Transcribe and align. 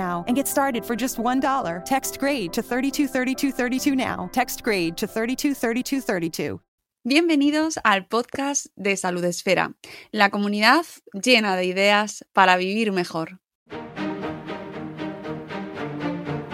and 0.00 0.34
get 0.34 0.48
started 0.48 0.84
for 0.84 0.96
just 0.96 1.18
$1. 1.18 1.84
Text 1.84 2.18
grade 2.18 2.52
to 2.52 2.62
323232 2.62 3.94
now. 3.94 4.28
Text 4.32 4.62
grade 4.62 4.96
to 4.96 5.06
323232. 5.06 6.60
Bienvenidos 7.02 7.78
al 7.82 8.06
podcast 8.06 8.66
de 8.76 8.94
Salud 8.94 9.24
Esfera, 9.24 9.72
la 10.12 10.28
comunidad 10.28 10.84
llena 11.14 11.56
de 11.56 11.64
ideas 11.64 12.24
para 12.34 12.58
vivir 12.58 12.92
mejor. 12.92 13.40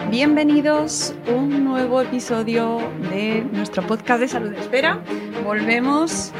Bienvenidos 0.09 1.13
a 1.27 1.31
un 1.31 1.65
nuevo 1.65 2.01
episodio 2.01 2.79
de 3.11 3.43
nuestro 3.51 3.85
podcast 3.85 4.21
de 4.21 4.27
Salud 4.29 4.53
Esfera. 4.53 5.03
Volvemos 5.43 6.31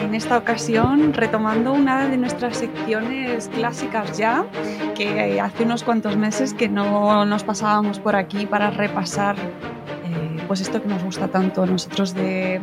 en 0.00 0.14
esta 0.14 0.38
ocasión 0.38 1.12
retomando 1.12 1.72
una 1.72 2.08
de 2.08 2.16
nuestras 2.16 2.56
secciones 2.56 3.48
clásicas 3.48 4.16
ya, 4.16 4.44
que 4.94 5.40
hace 5.40 5.64
unos 5.64 5.82
cuantos 5.84 6.16
meses 6.16 6.54
que 6.54 6.68
no 6.68 7.24
nos 7.24 7.44
pasábamos 7.44 7.98
por 7.98 8.16
aquí 8.16 8.46
para 8.46 8.70
repasar 8.70 9.36
eh, 9.36 10.42
pues 10.46 10.60
esto 10.60 10.82
que 10.82 10.88
nos 10.88 11.02
gusta 11.02 11.28
tanto 11.28 11.62
a 11.62 11.66
nosotros 11.66 12.14
de 12.14 12.60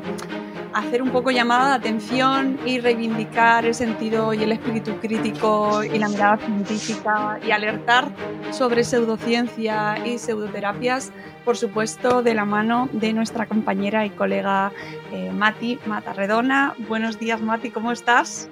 hacer 0.75 1.01
un 1.01 1.09
poco 1.09 1.31
llamada 1.31 1.69
de 1.69 1.75
atención 1.75 2.59
y 2.65 2.79
reivindicar 2.79 3.65
el 3.65 3.73
sentido 3.73 4.33
y 4.33 4.43
el 4.43 4.51
espíritu 4.51 4.99
crítico 4.99 5.81
y 5.85 5.97
la 5.97 6.09
mirada 6.09 6.37
científica 6.37 7.39
y 7.47 7.51
alertar 7.51 8.11
sobre 8.51 8.83
pseudociencia 8.83 10.05
y 10.05 10.17
pseudoterapias, 10.17 11.13
por 11.45 11.55
supuesto, 11.55 12.23
de 12.23 12.33
la 12.33 12.43
mano 12.43 12.89
de 12.91 13.13
nuestra 13.13 13.45
compañera 13.45 14.05
y 14.05 14.09
colega 14.09 14.73
eh, 15.13 15.31
Mati 15.31 15.79
Matarredona. 15.85 16.75
Buenos 16.89 17.19
días, 17.19 17.39
Mati, 17.39 17.71
¿cómo 17.71 17.93
estás? 17.93 18.49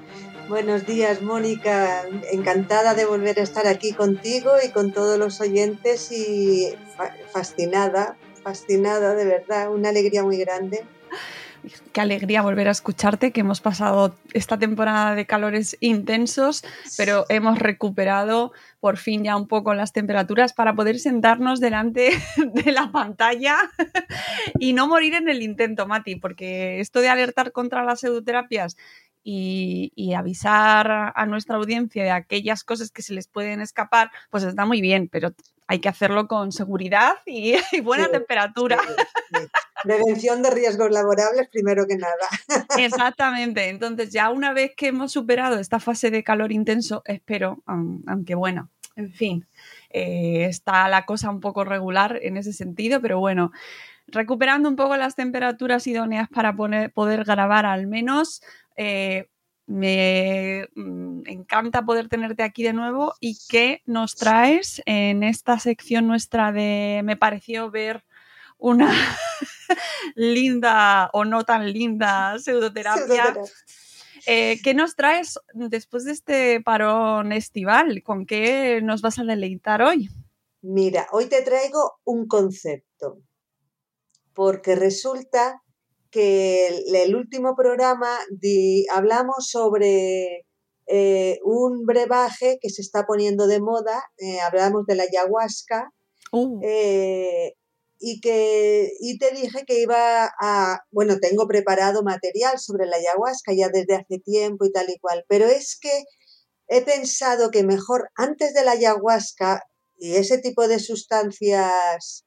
Buenos 0.47 0.85
días, 0.85 1.21
Mónica. 1.21 2.03
Encantada 2.31 2.93
de 2.93 3.03
volver 3.03 3.37
a 3.39 3.43
estar 3.43 3.67
aquí 3.67 3.91
contigo 3.91 4.51
y 4.65 4.69
con 4.69 4.93
todos 4.93 5.19
los 5.19 5.41
oyentes 5.41 6.09
y 6.13 6.73
fascinada, 7.33 8.15
fascinada 8.41 9.13
de 9.13 9.25
verdad, 9.25 9.73
una 9.73 9.89
alegría 9.89 10.23
muy 10.23 10.37
grande 10.37 10.85
qué 11.91 12.01
alegría 12.01 12.41
volver 12.41 12.67
a 12.67 12.71
escucharte, 12.71 13.31
que 13.31 13.41
hemos 13.41 13.61
pasado 13.61 14.15
esta 14.33 14.57
temporada 14.57 15.15
de 15.15 15.25
calores 15.25 15.77
intensos, 15.79 16.63
pero 16.97 17.25
hemos 17.29 17.59
recuperado 17.59 18.51
por 18.79 18.97
fin 18.97 19.23
ya 19.23 19.37
un 19.37 19.47
poco 19.47 19.73
las 19.73 19.93
temperaturas 19.93 20.53
para 20.53 20.73
poder 20.73 20.99
sentarnos 20.99 21.59
delante 21.59 22.11
de 22.37 22.71
la 22.71 22.91
pantalla 22.91 23.57
y 24.59 24.73
no 24.73 24.87
morir 24.87 25.13
en 25.13 25.29
el 25.29 25.41
intento, 25.41 25.87
Mati, 25.87 26.15
porque 26.15 26.79
esto 26.79 26.99
de 26.99 27.09
alertar 27.09 27.51
contra 27.51 27.83
las 27.83 28.01
pseudoterapias 28.01 28.75
y, 29.23 30.13
avisar 30.15 31.13
a 31.15 31.25
nuestra 31.25 31.55
audiencia 31.55 32.03
de 32.03 32.11
aquellas 32.11 32.63
cosas 32.63 32.91
que 32.91 33.01
se 33.01 33.13
les 33.13 33.27
pueden 33.27 33.61
escapar, 33.61 34.11
pues 34.29 34.43
está 34.43 34.65
muy 34.65 34.81
bien, 34.81 35.07
pero 35.07 35.33
hay 35.67 35.79
que 35.79 35.89
hacerlo 35.89 36.27
con 36.27 36.51
seguridad 36.51 37.13
y, 37.25 37.55
buena 37.83 38.09
temperatura. 38.09 38.77
Prevención 39.83 40.41
de 40.41 40.49
riesgos 40.49 40.91
laborables 40.91 41.47
primero 41.49 41.85
que 41.85 41.97
nada. 41.97 42.27
Exactamente. 42.77 43.69
Entonces, 43.69 44.11
ya 44.11 44.29
una 44.29 44.53
vez 44.53 44.73
que 44.75 44.87
hemos 44.87 45.11
superado 45.11 45.59
esta 45.59 45.79
fase 45.79 46.11
de 46.11 46.23
calor 46.23 46.51
intenso, 46.51 47.01
espero, 47.05 47.63
aunque 47.65 48.35
bueno, 48.35 48.69
en 48.95 49.11
fin, 49.11 49.47
eh, 49.89 50.45
está 50.45 50.87
la 50.89 51.05
cosa 51.05 51.29
un 51.29 51.39
poco 51.39 51.63
regular 51.63 52.19
en 52.21 52.37
ese 52.37 52.53
sentido, 52.53 53.01
pero 53.01 53.19
bueno, 53.19 53.51
recuperando 54.07 54.69
un 54.69 54.75
poco 54.75 54.95
las 54.97 55.15
temperaturas 55.15 55.85
idóneas 55.87 56.29
para 56.29 56.55
poder 56.55 57.23
grabar 57.23 57.65
al 57.65 57.87
menos 57.87 58.41
eh, 58.75 59.27
me 59.65 60.67
mm, 60.75 61.21
encanta 61.25 61.85
poder 61.85 62.09
tenerte 62.09 62.43
aquí 62.43 62.63
de 62.63 62.73
nuevo 62.73 63.13
y 63.19 63.37
qué 63.49 63.81
nos 63.85 64.15
traes 64.15 64.81
en 64.85 65.23
esta 65.23 65.57
sección 65.59 66.07
nuestra 66.07 66.51
de 66.51 67.01
me 67.03 67.15
pareció 67.15 67.71
ver 67.71 68.03
una 68.57 68.91
linda 70.15 71.09
o 71.13 71.25
no 71.25 71.43
tan 71.43 71.71
linda 71.71 72.37
pseudoterapia. 72.39 73.35
Eh, 74.25 74.59
¿Qué 74.63 74.73
nos 74.73 74.95
traes 74.95 75.37
después 75.53 76.05
de 76.05 76.11
este 76.11 76.61
parón 76.61 77.33
estival? 77.33 78.03
¿Con 78.03 78.25
qué 78.25 78.81
nos 78.81 79.01
vas 79.01 79.19
a 79.19 79.23
deleitar 79.23 79.81
hoy? 79.81 80.09
Mira, 80.61 81.07
hoy 81.11 81.25
te 81.25 81.41
traigo 81.41 81.99
un 82.05 82.25
concepto, 82.25 83.19
porque 84.33 84.75
resulta 84.75 85.61
que 86.09 86.67
el, 86.67 87.15
último 87.15 87.55
programa 87.55 88.17
hablamos 88.93 89.49
sobre 89.49 90.45
eh, 90.85 91.39
un 91.43 91.85
brebaje 91.85 92.59
que 92.61 92.69
se 92.69 92.81
está 92.81 93.05
poniendo 93.05 93.47
de 93.47 93.59
moda, 93.59 94.03
eh, 94.17 94.39
hablamos 94.41 94.85
de 94.85 94.95
la 94.95 95.03
ayahuasca, 95.03 95.91
uh. 96.31 96.59
eh, 96.63 97.55
y 98.05 98.19
que 98.19 98.91
y 98.99 99.17
te 99.17 99.31
dije 99.31 99.63
que 99.65 99.79
iba 99.79 100.29
a, 100.41 100.79
bueno, 100.91 101.19
tengo 101.21 101.47
preparado 101.47 102.03
material 102.03 102.59
sobre 102.59 102.85
la 102.85 102.97
ayahuasca 102.97 103.53
ya 103.53 103.69
desde 103.69 103.95
hace 103.95 104.19
tiempo 104.19 104.65
y 104.65 104.73
tal 104.73 104.89
y 104.89 104.99
cual, 104.99 105.23
pero 105.29 105.45
es 105.45 105.77
que 105.79 106.03
he 106.67 106.81
pensado 106.81 107.49
que 107.49 107.63
mejor 107.63 108.09
antes 108.15 108.53
de 108.53 108.65
la 108.65 108.71
ayahuasca 108.71 109.63
y 109.95 110.15
ese 110.15 110.37
tipo 110.37 110.67
de 110.67 110.79
sustancias 110.79 112.25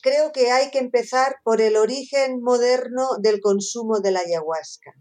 creo 0.00 0.30
que 0.30 0.52
hay 0.52 0.70
que 0.70 0.78
empezar 0.78 1.34
por 1.42 1.60
el 1.60 1.76
origen 1.76 2.40
moderno 2.40 3.08
del 3.20 3.40
consumo 3.40 3.98
de 3.98 4.12
la 4.12 4.20
ayahuasca, 4.20 4.92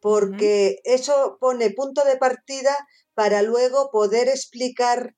porque 0.00 0.78
eso 0.84 1.36
pone 1.38 1.72
punto 1.72 2.04
de 2.04 2.16
partida 2.16 2.74
para 3.12 3.42
luego 3.42 3.90
poder 3.90 4.28
explicar 4.28 5.14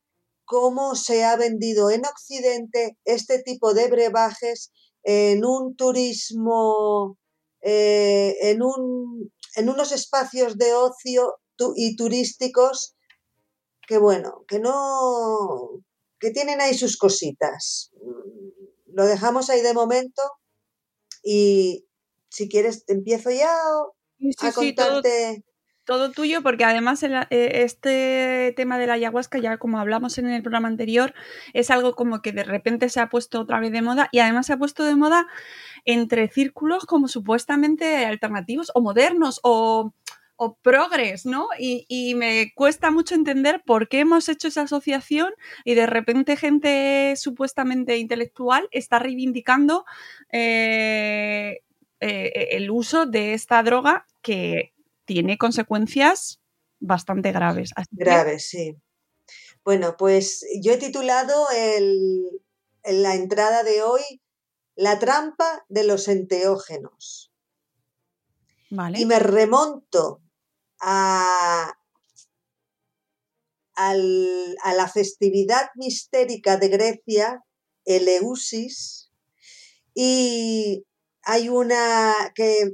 cómo 0.53 0.97
se 0.97 1.25
ha 1.25 1.35
vendido 1.37 1.91
en 1.91 2.05
Occidente 2.05 2.99
este 3.07 3.43
tipo 3.43 3.73
de 3.73 3.89
brebajes 3.89 4.71
en 5.03 5.47
un 5.47 5.75
turismo, 5.77 7.17
eh, 7.63 8.37
en, 8.43 8.63
un, 8.63 9.33
en 9.57 9.71
unos 9.71 9.93
espacios 9.93 10.59
de 10.59 10.75
ocio 10.75 11.37
y 11.75 11.97
turísticos 11.97 12.95
que 13.89 13.97
bueno, 13.97 14.45
que 14.47 14.59
no, 14.59 15.81
que 16.21 16.31
tienen 16.33 16.61
ahí 16.61 16.75
sus 16.75 16.99
cositas. 16.99 17.91
Lo 18.89 19.07
dejamos 19.07 19.49
ahí 19.49 19.63
de 19.63 19.73
momento 19.73 20.23
y 21.25 21.87
si 22.29 22.47
quieres 22.51 22.85
empiezo 22.89 23.31
ya 23.31 23.57
a 23.57 24.53
contarte 24.53 25.45
todo 25.47 25.52
tuyo, 26.15 26.43
porque 26.43 26.65
además 26.65 27.03
eh, 27.03 27.27
este 27.31 28.53
tema 28.57 28.79
de 28.79 28.87
la 28.87 28.95
ayahuasca, 28.95 29.39
ya 29.39 29.59
como 29.59 29.79
hablamos 29.79 30.19
en 30.19 30.29
el 30.29 30.43
programa 30.43 30.69
anterior, 30.69 31.15
es 31.53 31.71
algo 31.71 31.95
como 31.95 32.23
que 32.23 32.33
de 32.33 32.45
repente 32.45 32.89
se 32.89 33.01
ha 33.01 33.09
puesto 33.09 33.41
otra 33.41 33.61
vez 33.61 33.73
de 33.73 33.83
moda 33.83 34.09
y 34.13 34.21
además 34.21 34.47
se 34.47 34.55
ha 34.55 34.59
puesto 34.59 34.85
de 34.85 34.97
moda 34.97 35.27
entre 35.85 36.29
círculos 36.29 36.87
como 36.87 37.09
supuestamente 37.09 38.07
alternativos 38.07 38.71
o 38.75 38.81
modernos 38.81 39.41
o, 39.43 39.93
o 40.37 40.57
progres, 40.57 41.27
¿no? 41.27 41.49
Y, 41.59 42.15
me 42.17 42.53
cuesta 42.55 42.91
mucho 42.91 43.15
entender 43.15 43.63
por 43.65 43.89
qué 43.89 44.01
hemos 44.01 44.29
hecho 44.29 44.49
esa 44.49 44.63
asociación 44.63 45.33
y 45.65 45.75
de 45.75 45.87
repente 45.87 46.37
gente 46.37 47.15
supuestamente 47.17 47.97
intelectual 47.99 48.69
está 48.73 48.99
reivindicando 48.99 49.85
eh, 50.33 51.61
eh, 52.01 52.49
el 52.53 52.71
uso 52.71 53.07
de 53.07 53.35
esta 53.35 53.63
droga 53.63 54.07
que 54.21 54.73
tiene 55.13 55.39
consecuencias 55.39 56.41
bastante 56.81 57.33
graves. 57.33 57.71
graves, 57.91 58.49
sí. 58.49 58.77
Bueno, 59.65 59.97
pues 59.97 60.45
yo 60.61 60.73
he 60.73 60.77
titulado 60.79 61.47
el, 61.55 62.25
en 62.83 63.03
la 63.03 63.15
entrada 63.15 63.63
de 63.63 63.83
hoy 63.83 64.03
La 64.75 64.99
trampa 64.99 65.65
de 65.69 65.85
los 65.85 66.09
enteógenos. 66.09 67.31
Vale. 68.71 68.99
Y 68.99 69.05
me 69.05 69.19
remonto 69.19 70.23
a, 70.81 71.75
a 73.75 73.95
la 73.95 74.89
festividad 74.89 75.69
mistérica 75.77 76.57
de 76.57 76.69
Grecia, 76.69 77.45
Eleusis, 77.85 79.13
y 79.95 80.87
hay 81.23 81.49
una 81.49 82.15
que 82.35 82.73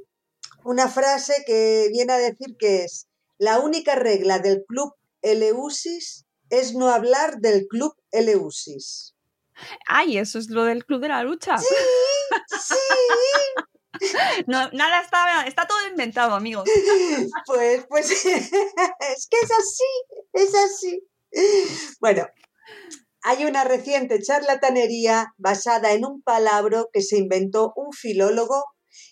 una 0.64 0.88
frase 0.88 1.44
que 1.46 1.88
viene 1.92 2.12
a 2.12 2.18
decir 2.18 2.56
que 2.58 2.84
es, 2.84 3.08
la 3.38 3.60
única 3.60 3.94
regla 3.94 4.38
del 4.38 4.64
club 4.66 4.92
Eleusis 5.22 6.24
es 6.50 6.74
no 6.74 6.88
hablar 6.88 7.38
del 7.38 7.66
club 7.68 7.94
Eleusis. 8.10 9.14
Ay, 9.86 10.18
eso 10.18 10.38
es 10.38 10.48
lo 10.50 10.64
del 10.64 10.84
club 10.84 11.00
de 11.02 11.08
la 11.08 11.22
lucha. 11.22 11.58
Sí, 11.58 11.74
sí. 12.60 12.74
No, 14.46 14.70
nada 14.70 15.00
está, 15.00 15.44
está 15.46 15.66
todo 15.66 15.88
inventado, 15.88 16.34
amigos. 16.34 16.68
Pues, 17.46 17.84
pues, 17.88 18.10
es 18.24 19.28
que 19.28 19.36
es 19.42 19.50
así, 19.50 20.20
es 20.34 20.54
así. 20.54 21.02
Bueno, 22.00 22.26
hay 23.22 23.44
una 23.44 23.64
reciente 23.64 24.22
charlatanería 24.22 25.34
basada 25.36 25.92
en 25.92 26.04
un 26.04 26.22
palabra 26.22 26.84
que 26.92 27.02
se 27.02 27.18
inventó 27.18 27.72
un 27.74 27.92
filólogo 27.92 28.64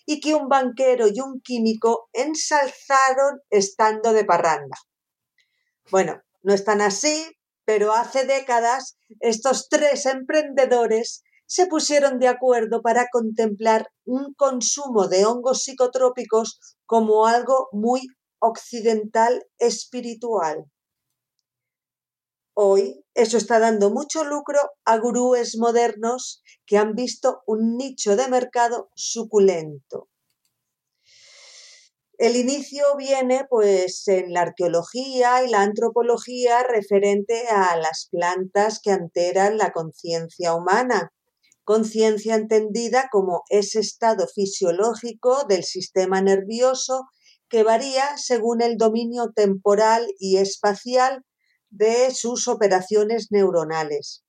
y 0.05 0.19
que 0.19 0.35
un 0.35 0.47
banquero 0.47 1.07
y 1.07 1.19
un 1.19 1.41
químico 1.41 2.09
ensalzaron 2.13 3.41
estando 3.49 4.13
de 4.13 4.25
parranda. 4.25 4.77
Bueno, 5.89 6.21
no 6.41 6.53
están 6.53 6.81
así, 6.81 7.25
pero 7.65 7.93
hace 7.93 8.25
décadas 8.25 8.97
estos 9.19 9.67
tres 9.69 10.05
emprendedores 10.05 11.23
se 11.45 11.65
pusieron 11.67 12.19
de 12.19 12.27
acuerdo 12.27 12.81
para 12.81 13.07
contemplar 13.11 13.87
un 14.05 14.33
consumo 14.33 15.07
de 15.07 15.25
hongos 15.25 15.63
psicotrópicos 15.63 16.59
como 16.85 17.25
algo 17.25 17.69
muy 17.71 18.01
occidental 18.39 19.45
espiritual. 19.57 20.65
Hoy 22.59 23.05
eso 23.13 23.37
está 23.37 23.59
dando 23.59 23.91
mucho 23.91 24.23
lucro 24.23 24.59
a 24.83 24.97
gurúes 24.97 25.57
modernos 25.59 26.41
que 26.65 26.79
han 26.79 26.95
visto 26.95 27.43
un 27.45 27.77
nicho 27.77 28.15
de 28.15 28.27
mercado 28.29 28.89
suculento. 28.95 30.09
El 32.17 32.35
inicio 32.35 32.83
viene 32.97 33.45
pues 33.47 34.07
en 34.07 34.33
la 34.33 34.41
arqueología 34.41 35.43
y 35.43 35.51
la 35.51 35.61
antropología 35.61 36.63
referente 36.63 37.47
a 37.47 37.77
las 37.77 38.07
plantas 38.09 38.79
que 38.81 38.89
alteran 38.89 39.59
la 39.59 39.71
conciencia 39.71 40.55
humana, 40.55 41.13
conciencia 41.63 42.33
entendida 42.33 43.07
como 43.11 43.43
ese 43.49 43.81
estado 43.81 44.25
fisiológico 44.27 45.43
del 45.47 45.63
sistema 45.63 46.23
nervioso 46.23 47.03
que 47.49 47.61
varía 47.61 48.17
según 48.17 48.63
el 48.63 48.77
dominio 48.77 49.31
temporal 49.35 50.07
y 50.17 50.37
espacial 50.37 51.23
de 51.69 52.11
sus 52.13 52.47
operaciones 52.47 53.27
neuronales, 53.31 54.23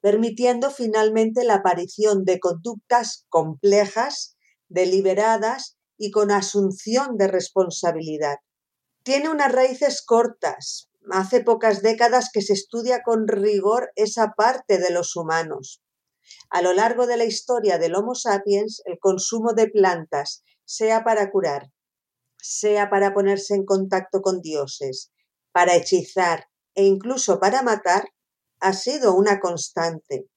permitiendo 0.00 0.70
finalmente 0.70 1.44
la 1.44 1.56
aparición 1.56 2.24
de 2.24 2.38
conductas 2.40 3.26
complejas, 3.28 4.36
deliberadas 4.68 5.76
y 5.96 6.10
con 6.10 6.30
asunción 6.30 7.16
de 7.16 7.28
responsabilidad. 7.28 8.36
Tiene 9.02 9.28
unas 9.28 9.52
raíces 9.52 10.02
cortas. 10.04 10.90
Hace 11.12 11.40
pocas 11.42 11.82
décadas 11.82 12.30
que 12.32 12.42
se 12.42 12.52
estudia 12.52 13.02
con 13.04 13.28
rigor 13.28 13.92
esa 13.94 14.32
parte 14.36 14.78
de 14.78 14.90
los 14.90 15.14
humanos. 15.14 15.80
A 16.50 16.60
lo 16.62 16.72
largo 16.72 17.06
de 17.06 17.16
la 17.16 17.24
historia 17.24 17.78
del 17.78 17.94
Homo 17.94 18.16
sapiens, 18.16 18.82
el 18.84 18.98
consumo 18.98 19.52
de 19.52 19.68
plantas, 19.68 20.42
sea 20.64 21.04
para 21.04 21.30
curar, 21.30 21.70
sea 22.38 22.90
para 22.90 23.14
ponerse 23.14 23.54
en 23.54 23.64
contacto 23.64 24.20
con 24.20 24.40
dioses, 24.40 25.12
para 25.52 25.76
hechizar, 25.76 26.48
e 26.76 26.84
incluso 26.84 27.40
para 27.40 27.62
matar 27.62 28.04
ha 28.60 28.72
sido 28.72 29.14
una 29.14 29.40
constante. 29.40 30.28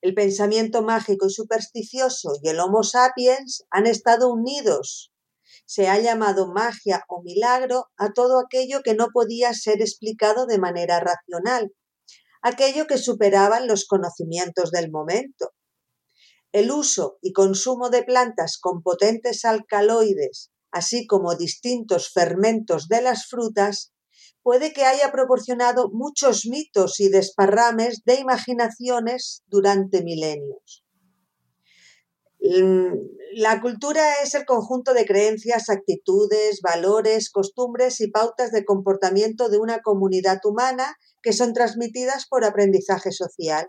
El 0.00 0.14
pensamiento 0.14 0.82
mágico 0.82 1.26
y 1.26 1.30
supersticioso 1.30 2.34
y 2.42 2.50
el 2.50 2.60
Homo 2.60 2.84
sapiens 2.84 3.64
han 3.70 3.88
estado 3.88 4.30
unidos. 4.30 5.12
Se 5.66 5.88
ha 5.88 5.98
llamado 5.98 6.52
magia 6.52 7.04
o 7.08 7.22
milagro 7.22 7.86
a 7.96 8.12
todo 8.12 8.38
aquello 8.38 8.82
que 8.84 8.94
no 8.94 9.08
podía 9.12 9.52
ser 9.54 9.80
explicado 9.80 10.46
de 10.46 10.58
manera 10.58 11.00
racional, 11.00 11.72
aquello 12.42 12.86
que 12.86 12.98
superaban 12.98 13.66
los 13.66 13.86
conocimientos 13.86 14.70
del 14.70 14.90
momento. 14.90 15.52
El 16.52 16.70
uso 16.70 17.18
y 17.20 17.32
consumo 17.32 17.90
de 17.90 18.04
plantas 18.04 18.58
con 18.58 18.82
potentes 18.82 19.44
alcaloides, 19.44 20.50
así 20.70 21.06
como 21.06 21.34
distintos 21.34 22.10
fermentos 22.12 22.88
de 22.88 23.02
las 23.02 23.26
frutas, 23.26 23.92
puede 24.48 24.72
que 24.72 24.86
haya 24.86 25.12
proporcionado 25.12 25.90
muchos 25.92 26.46
mitos 26.46 27.00
y 27.00 27.10
desparrames 27.10 28.00
de 28.06 28.14
imaginaciones 28.14 29.42
durante 29.46 30.02
milenios. 30.02 30.86
Mm, 32.40 32.94
la 33.34 33.60
cultura 33.60 34.22
es 34.22 34.34
el 34.34 34.46
conjunto 34.46 34.94
de 34.94 35.04
creencias, 35.04 35.68
actitudes, 35.68 36.62
valores, 36.62 37.28
costumbres 37.28 38.00
y 38.00 38.10
pautas 38.10 38.50
de 38.50 38.64
comportamiento 38.64 39.50
de 39.50 39.58
una 39.58 39.80
comunidad 39.80 40.38
humana 40.44 40.96
que 41.22 41.34
son 41.34 41.52
transmitidas 41.52 42.26
por 42.26 42.46
aprendizaje 42.46 43.12
social. 43.12 43.68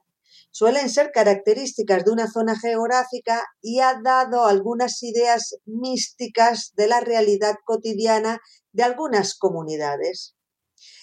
Suelen 0.51 0.89
ser 0.89 1.11
características 1.11 2.05
de 2.05 2.11
una 2.11 2.31
zona 2.31 2.57
geográfica 2.57 3.43
y 3.61 3.81
ha 3.81 3.99
dado 4.01 4.45
algunas 4.45 5.03
ideas 5.03 5.57
místicas 5.65 6.71
de 6.77 6.87
la 6.87 7.01
realidad 7.01 7.55
cotidiana 7.65 8.39
de 8.71 8.83
algunas 8.83 9.37
comunidades. 9.37 10.37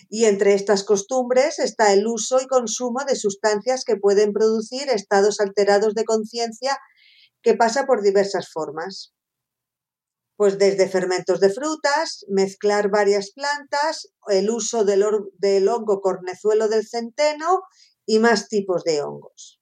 Y 0.08 0.26
entre 0.26 0.54
estas 0.54 0.84
costumbres 0.84 1.58
está 1.58 1.92
el 1.92 2.06
uso 2.06 2.40
y 2.40 2.46
consumo 2.46 3.04
de 3.06 3.16
sustancias 3.16 3.84
que 3.84 3.96
pueden 3.96 4.32
producir 4.32 4.88
estados 4.88 5.40
alterados 5.40 5.94
de 5.94 6.04
conciencia 6.04 6.78
que 7.42 7.54
pasa 7.54 7.86
por 7.86 8.02
diversas 8.02 8.50
formas. 8.52 9.12
Pues 10.36 10.58
desde 10.58 10.88
fermentos 10.88 11.40
de 11.40 11.50
frutas, 11.50 12.24
mezclar 12.28 12.90
varias 12.90 13.32
plantas, 13.32 14.08
el 14.28 14.50
uso 14.50 14.84
del, 14.84 15.04
del 15.38 15.68
hongo 15.68 16.00
cornezuelo 16.00 16.68
del 16.68 16.86
centeno 16.86 17.62
y 18.04 18.18
más 18.18 18.48
tipos 18.48 18.84
de 18.84 19.02
hongos. 19.02 19.60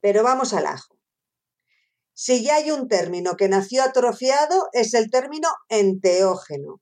Pero 0.00 0.22
vamos 0.22 0.54
al 0.54 0.66
ajo. 0.66 0.98
Si 2.14 2.42
ya 2.42 2.56
hay 2.56 2.70
un 2.70 2.88
término 2.88 3.34
que 3.36 3.48
nació 3.48 3.82
atrofiado, 3.82 4.68
es 4.72 4.94
el 4.94 5.10
término 5.10 5.48
enteógeno 5.68 6.80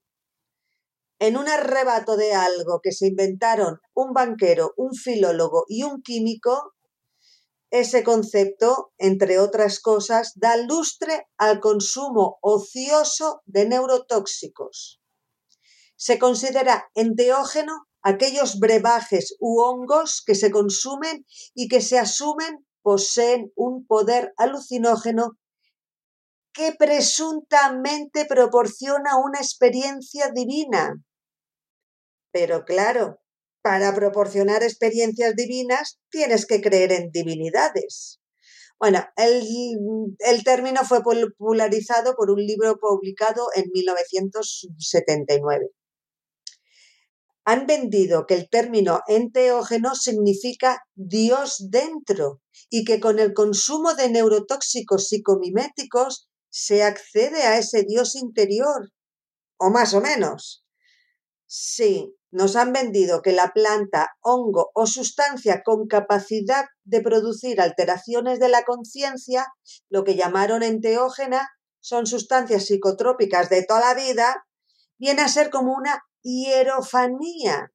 en 1.23 1.37
un 1.37 1.49
arrebato 1.49 2.17
de 2.17 2.35
algo 2.35 2.81
que 2.83 2.91
se 2.91 3.07
inventaron 3.07 3.79
un 3.95 4.13
banquero, 4.13 4.75
un 4.77 4.93
filólogo 4.93 5.65
y 5.69 5.85
un 5.85 6.03
químico, 6.03 6.75
ese 7.71 8.03
concepto, 8.03 8.93
entre 8.99 9.39
otras 9.39 9.79
cosas, 9.79 10.33
da 10.35 10.57
lustre 10.57 11.29
al 11.39 11.61
consumo 11.61 12.39
ocioso 12.43 13.41
de 13.47 13.67
neurotóxicos. 13.67 15.01
Se 15.95 16.19
considera 16.19 16.91
enteógeno 16.95 17.87
aquellos 18.03 18.59
brebajes 18.59 19.37
u 19.39 19.61
hongos 19.61 20.25
que 20.27 20.35
se 20.35 20.51
consumen 20.51 21.25
y 21.55 21.69
que 21.69 21.81
se 21.83 22.01
asumen 22.01 22.67
poseen 22.83 23.53
un 23.55 23.87
poder 23.87 24.35
alucinógeno 24.39 25.39
que 26.53 26.73
presuntamente 26.73 28.27
proporciona 28.27 29.19
una 29.19 29.39
experiencia 29.39 30.31
divina. 30.35 31.01
Pero 32.33 32.65
claro, 32.65 33.21
para 33.63 33.95
proporcionar 33.95 34.63
experiencias 34.63 35.37
divinas 35.37 36.01
tienes 36.11 36.47
que 36.47 36.61
creer 36.61 36.93
en 36.93 37.11
divinidades. 37.11 38.21
Bueno, 38.79 39.05
el, 39.17 39.47
el, 40.19 40.43
término 40.43 40.85
fue 40.85 41.05
popularizado 41.05 42.17
por 42.17 42.33
un 42.33 42.45
libro 42.45 42.79
publicado 42.81 43.47
en 43.55 43.71
1979. 43.73 45.71
Han 47.45 47.67
vendido 47.67 48.27
que 48.27 48.35
el 48.35 48.49
término 48.49 49.01
enteógeno 49.07 49.95
significa 49.95 50.83
Dios 50.95 51.69
dentro 51.71 52.41
y 52.71 52.85
que 52.85 52.99
con 52.99 53.21
el 53.21 53.35
consumo 53.35 53.95
de 53.95 54.11
neurotóxicos 54.11 55.09
psicomiméticos 55.09 56.29
se 56.51 56.83
accede 56.83 57.43
a 57.43 57.59
ese 57.59 57.85
Dios 57.85 58.17
interior, 58.17 58.91
o 59.59 59.71
más 59.71 59.95
o 59.95 60.01
menos. 60.01 60.62
Sí, 61.55 62.17
nos 62.31 62.57
han 62.57 62.73
vendido 62.73 63.21
que 63.21 63.33
la 63.33 63.53
planta, 63.53 64.17
hongo 64.23 64.71
o 64.73 64.87
sustancia 64.87 65.63
con 65.63 65.87
capacidad 65.87 66.65
de 66.85 67.03
producir 67.03 67.61
alteraciones 67.61 68.41
de 68.41 68.49
la 68.49 68.65
conciencia, 68.65 69.49
lo 69.91 70.03
que 70.03 70.17
llamaron 70.17 70.63
enteógena, 70.63 71.47
son 71.79 72.07
sustancias 72.07 72.65
psicotrópicas 72.65 73.51
de 73.51 73.67
toda 73.67 73.81
la 73.81 73.93
vida, 73.93 74.47
viene 74.97 75.21
a 75.21 75.29
ser 75.29 75.51
como 75.51 75.75
una 75.75 76.01
hierofanía. 76.23 77.71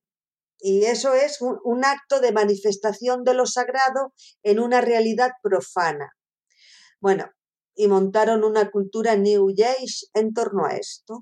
Y 0.57 0.85
eso 0.85 1.13
es 1.13 1.37
un, 1.39 1.85
acto 1.85 2.19
de 2.19 2.31
manifestación 2.31 3.23
de 3.23 3.35
lo 3.35 3.45
sagrado 3.45 4.11
en 4.41 4.59
una 4.59 4.81
realidad 4.81 5.33
profana. 5.43 6.13
Bueno, 6.99 7.29
y 7.75 7.87
montaron 7.87 8.43
una 8.43 8.71
cultura 8.71 9.15
New 9.17 9.49
Age 9.51 10.07
en 10.15 10.33
torno 10.33 10.65
a 10.65 10.71
esto. 10.77 11.21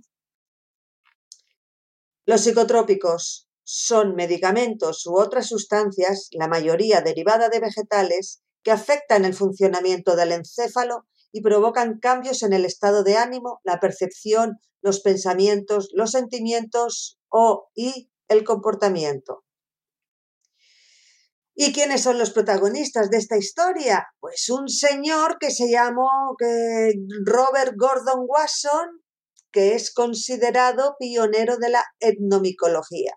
Los 2.25 2.41
psicotrópicos 2.41 3.47
son 3.63 4.15
medicamentos 4.15 5.05
u 5.05 5.15
otras 5.15 5.47
sustancias, 5.47 6.27
la 6.31 6.47
mayoría 6.47 7.01
derivada 7.01 7.49
de 7.49 7.59
vegetales, 7.59 8.41
que 8.63 8.71
afectan 8.71 9.25
el 9.25 9.35
funcionamiento 9.35 10.15
del 10.15 10.31
encéfalo 10.31 11.05
y 11.31 11.41
provocan 11.41 11.99
cambios 11.99 12.41
en 12.41 12.53
el 12.53 12.65
estado 12.65 13.03
de 13.03 13.17
ánimo, 13.17 13.59
la 13.63 13.79
percepción, 13.79 14.57
los 14.81 15.01
pensamientos, 15.01 15.89
los 15.93 16.11
sentimientos 16.11 17.19
o 17.29 17.69
y 17.75 18.09
el 18.27 18.43
comportamiento. 18.43 19.43
¿Y 21.53 21.73
quiénes 21.73 22.01
son 22.01 22.17
los 22.17 22.31
protagonistas 22.31 23.09
de 23.09 23.17
esta 23.17 23.37
historia? 23.37 24.07
Pues 24.19 24.49
un 24.49 24.67
señor 24.67 25.37
que 25.39 25.51
se 25.51 25.69
llamó 25.69 26.35
Robert 27.23 27.73
Gordon 27.77 28.25
Wasson 28.27 29.04
que 29.55 29.73
es 29.73 29.93
considerado 29.93 30.97
pionero 30.99 31.55
de 31.55 31.69
la 31.69 31.85
etnomicología. 32.01 33.13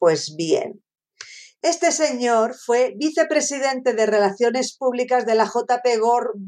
Pues 0.00 0.34
bien, 0.36 0.82
este 1.62 1.92
señor 1.92 2.56
fue 2.56 2.94
vicepresidente 2.96 3.92
de 3.94 4.06
Relaciones 4.06 4.76
Públicas 4.76 5.24
de 5.24 5.36
la 5.36 5.44
JP 5.44 5.86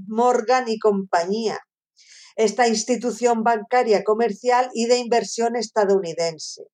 Morgan 0.09 0.64
y 0.66 0.81
compañía, 0.81 1.61
esta 2.35 2.66
institución 2.66 3.45
bancaria 3.45 4.02
comercial 4.02 4.69
y 4.75 4.87
de 4.87 4.99
inversión 4.99 5.54
estadounidense. 5.54 6.64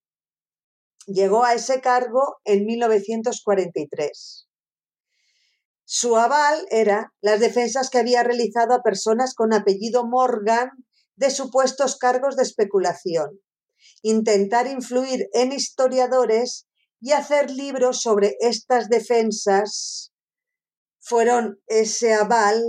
Llegó 1.06 1.44
a 1.44 1.52
ese 1.52 1.82
cargo 1.82 2.38
en 2.44 2.64
1943. 2.64 4.48
Su 5.84 6.16
aval 6.16 6.64
era 6.70 7.12
las 7.20 7.40
defensas 7.40 7.90
que 7.90 7.98
había 7.98 8.22
realizado 8.22 8.72
a 8.72 8.80
personas 8.80 9.34
con 9.34 9.52
apellido 9.52 10.06
Morgan 10.06 10.70
de 11.20 11.30
supuestos 11.30 11.98
cargos 11.98 12.34
de 12.34 12.42
especulación, 12.42 13.40
intentar 14.02 14.66
influir 14.66 15.28
en 15.34 15.52
historiadores 15.52 16.66
y 16.98 17.12
hacer 17.12 17.50
libros 17.50 18.00
sobre 18.00 18.36
estas 18.40 18.88
defensas 18.88 20.12
fueron 20.98 21.60
ese 21.66 22.14
aval 22.14 22.62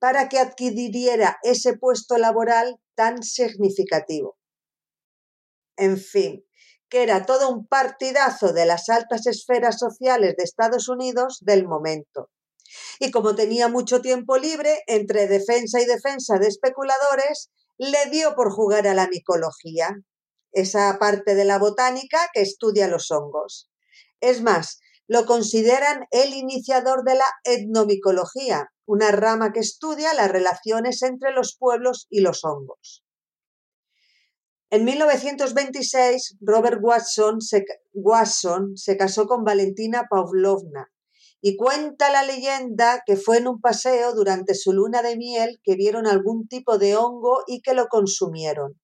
para 0.00 0.28
que 0.28 0.40
adquiriera 0.40 1.38
ese 1.44 1.78
puesto 1.78 2.18
laboral 2.18 2.76
tan 2.96 3.22
significativo. 3.22 4.36
En 5.76 5.96
fin, 5.96 6.44
que 6.88 7.04
era 7.04 7.24
todo 7.24 7.48
un 7.48 7.68
partidazo 7.68 8.52
de 8.52 8.66
las 8.66 8.88
altas 8.88 9.28
esferas 9.28 9.78
sociales 9.78 10.34
de 10.36 10.42
Estados 10.42 10.88
Unidos 10.88 11.38
del 11.42 11.68
momento. 11.68 12.30
Y 12.98 13.12
como 13.12 13.36
tenía 13.36 13.68
mucho 13.68 14.00
tiempo 14.00 14.38
libre 14.38 14.82
entre 14.88 15.28
defensa 15.28 15.80
y 15.80 15.84
defensa 15.84 16.38
de 16.38 16.48
especuladores, 16.48 17.50
le 17.78 18.10
dio 18.10 18.34
por 18.34 18.50
jugar 18.50 18.86
a 18.86 18.94
la 18.94 19.08
micología, 19.08 19.96
esa 20.52 20.98
parte 20.98 21.34
de 21.34 21.44
la 21.44 21.58
botánica 21.58 22.18
que 22.32 22.40
estudia 22.40 22.88
los 22.88 23.10
hongos. 23.10 23.70
Es 24.20 24.42
más, 24.42 24.80
lo 25.06 25.26
consideran 25.26 26.06
el 26.10 26.34
iniciador 26.34 27.04
de 27.04 27.14
la 27.14 27.26
etnomicología, 27.44 28.72
una 28.86 29.10
rama 29.10 29.52
que 29.52 29.60
estudia 29.60 30.14
las 30.14 30.30
relaciones 30.30 31.02
entre 31.02 31.32
los 31.32 31.56
pueblos 31.58 32.06
y 32.10 32.20
los 32.20 32.44
hongos. 32.44 33.04
En 34.70 34.84
1926, 34.84 36.38
Robert 36.40 36.80
Watson 36.82 37.40
se, 37.40 37.64
Watson 37.92 38.76
se 38.76 38.96
casó 38.96 39.26
con 39.26 39.44
Valentina 39.44 40.06
Pavlovna, 40.10 40.90
y 41.40 41.56
cuenta 41.56 42.10
la 42.10 42.22
leyenda 42.22 43.02
que 43.06 43.16
fue 43.16 43.38
en 43.38 43.48
un 43.48 43.60
paseo 43.60 44.14
durante 44.14 44.54
su 44.54 44.72
luna 44.72 45.02
de 45.02 45.16
miel 45.16 45.60
que 45.62 45.76
vieron 45.76 46.06
algún 46.06 46.48
tipo 46.48 46.78
de 46.78 46.96
hongo 46.96 47.44
y 47.46 47.60
que 47.60 47.74
lo 47.74 47.88
consumieron. 47.88 48.80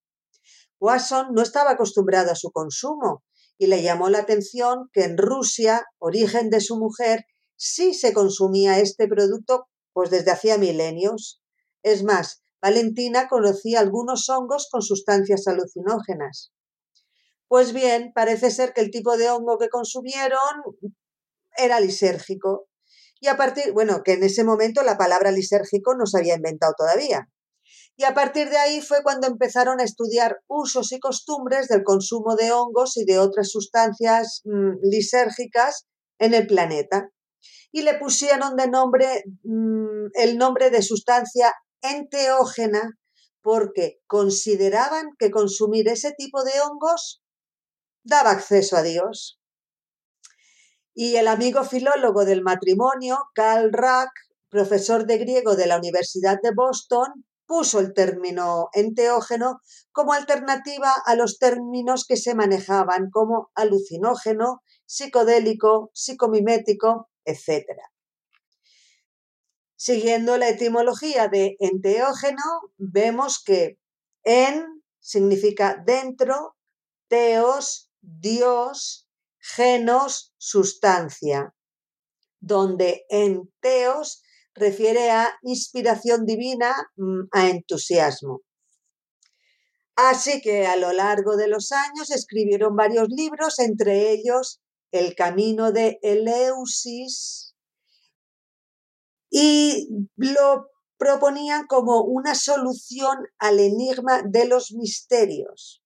Wasson 0.80 1.28
no 1.32 1.42
estaba 1.42 1.72
acostumbrado 1.72 2.32
a 2.32 2.36
su 2.36 2.50
consumo 2.50 3.22
y 3.56 3.66
le 3.66 3.82
llamó 3.82 4.10
la 4.10 4.18
atención 4.18 4.90
que 4.92 5.04
en 5.04 5.16
Rusia, 5.16 5.84
origen 5.98 6.50
de 6.50 6.60
su 6.60 6.76
mujer, 6.76 7.24
sí 7.56 7.94
se 7.94 8.12
consumía 8.12 8.80
este 8.80 9.06
producto 9.06 9.66
pues 9.92 10.10
desde 10.10 10.32
hacía 10.32 10.58
milenios. 10.58 11.40
Es 11.82 12.02
más, 12.02 12.42
Valentina 12.60 13.28
conocía 13.28 13.80
algunos 13.80 14.28
hongos 14.28 14.68
con 14.70 14.82
sustancias 14.82 15.46
alucinógenas. 15.46 16.52
Pues 17.48 17.72
bien, 17.72 18.12
parece 18.14 18.50
ser 18.50 18.72
que 18.72 18.80
el 18.80 18.90
tipo 18.90 19.16
de 19.16 19.30
hongo 19.30 19.58
que 19.58 19.68
consumieron 19.68 20.38
era 21.56 21.80
lisérgico. 21.80 22.66
Y 23.20 23.28
a 23.28 23.36
partir, 23.36 23.72
bueno, 23.72 24.02
que 24.02 24.14
en 24.14 24.24
ese 24.24 24.44
momento 24.44 24.82
la 24.82 24.98
palabra 24.98 25.30
lisérgico 25.30 25.94
no 25.94 26.06
se 26.06 26.18
había 26.18 26.36
inventado 26.36 26.74
todavía. 26.76 27.28
Y 27.96 28.04
a 28.04 28.14
partir 28.14 28.48
de 28.48 28.56
ahí 28.56 28.80
fue 28.80 29.02
cuando 29.02 29.26
empezaron 29.26 29.80
a 29.80 29.84
estudiar 29.84 30.38
usos 30.48 30.92
y 30.92 30.98
costumbres 30.98 31.68
del 31.68 31.84
consumo 31.84 32.34
de 32.36 32.50
hongos 32.50 32.96
y 32.96 33.04
de 33.04 33.18
otras 33.18 33.50
sustancias 33.50 34.40
mm, 34.44 34.78
lisérgicas 34.82 35.86
en 36.18 36.34
el 36.34 36.46
planeta. 36.46 37.10
Y 37.70 37.82
le 37.82 37.94
pusieron 37.98 38.56
de 38.56 38.68
nombre 38.68 39.24
mm, 39.44 40.06
el 40.14 40.38
nombre 40.38 40.70
de 40.70 40.82
sustancia 40.82 41.52
enteógena 41.82 42.98
porque 43.42 43.98
consideraban 44.06 45.10
que 45.18 45.30
consumir 45.30 45.88
ese 45.88 46.12
tipo 46.12 46.44
de 46.44 46.52
hongos 46.60 47.22
daba 48.04 48.30
acceso 48.30 48.76
a 48.76 48.82
Dios. 48.82 49.40
Y 50.94 51.16
el 51.16 51.28
amigo 51.28 51.64
filólogo 51.64 52.24
del 52.24 52.42
matrimonio, 52.42 53.18
Karl 53.34 53.72
Rack, 53.72 54.10
profesor 54.48 55.06
de 55.06 55.18
griego 55.18 55.56
de 55.56 55.66
la 55.66 55.78
Universidad 55.78 56.38
de 56.42 56.52
Boston, 56.54 57.24
puso 57.46 57.80
el 57.80 57.92
término 57.94 58.68
enteógeno 58.72 59.60
como 59.90 60.12
alternativa 60.12 60.94
a 61.04 61.14
los 61.14 61.38
términos 61.38 62.06
que 62.06 62.16
se 62.16 62.34
manejaban 62.34 63.10
como 63.10 63.50
alucinógeno, 63.54 64.62
psicodélico, 64.86 65.90
psicomimético, 65.94 67.08
etc. 67.24 67.64
Siguiendo 69.76 70.36
la 70.38 70.48
etimología 70.48 71.28
de 71.28 71.56
enteógeno, 71.58 72.42
vemos 72.76 73.42
que 73.42 73.78
en 74.24 74.82
significa 75.00 75.82
dentro, 75.84 76.56
teos, 77.08 77.90
Dios, 78.00 79.01
genos, 79.42 80.32
sustancia, 80.38 81.54
donde 82.40 83.04
en 83.10 83.52
teos 83.60 84.22
refiere 84.54 85.10
a 85.10 85.28
inspiración 85.42 86.24
divina, 86.24 86.72
mm, 86.96 87.22
a 87.32 87.48
entusiasmo. 87.48 88.42
Así 89.96 90.40
que 90.40 90.66
a 90.66 90.76
lo 90.76 90.92
largo 90.92 91.36
de 91.36 91.48
los 91.48 91.72
años 91.72 92.10
escribieron 92.10 92.76
varios 92.76 93.08
libros, 93.08 93.58
entre 93.58 94.10
ellos 94.12 94.60
El 94.90 95.14
Camino 95.14 95.72
de 95.72 95.98
Eleusis, 96.02 97.54
y 99.30 99.88
lo 100.16 100.68
proponían 100.98 101.66
como 101.66 102.02
una 102.02 102.34
solución 102.34 103.18
al 103.38 103.58
enigma 103.58 104.22
de 104.22 104.46
los 104.46 104.72
misterios. 104.72 105.81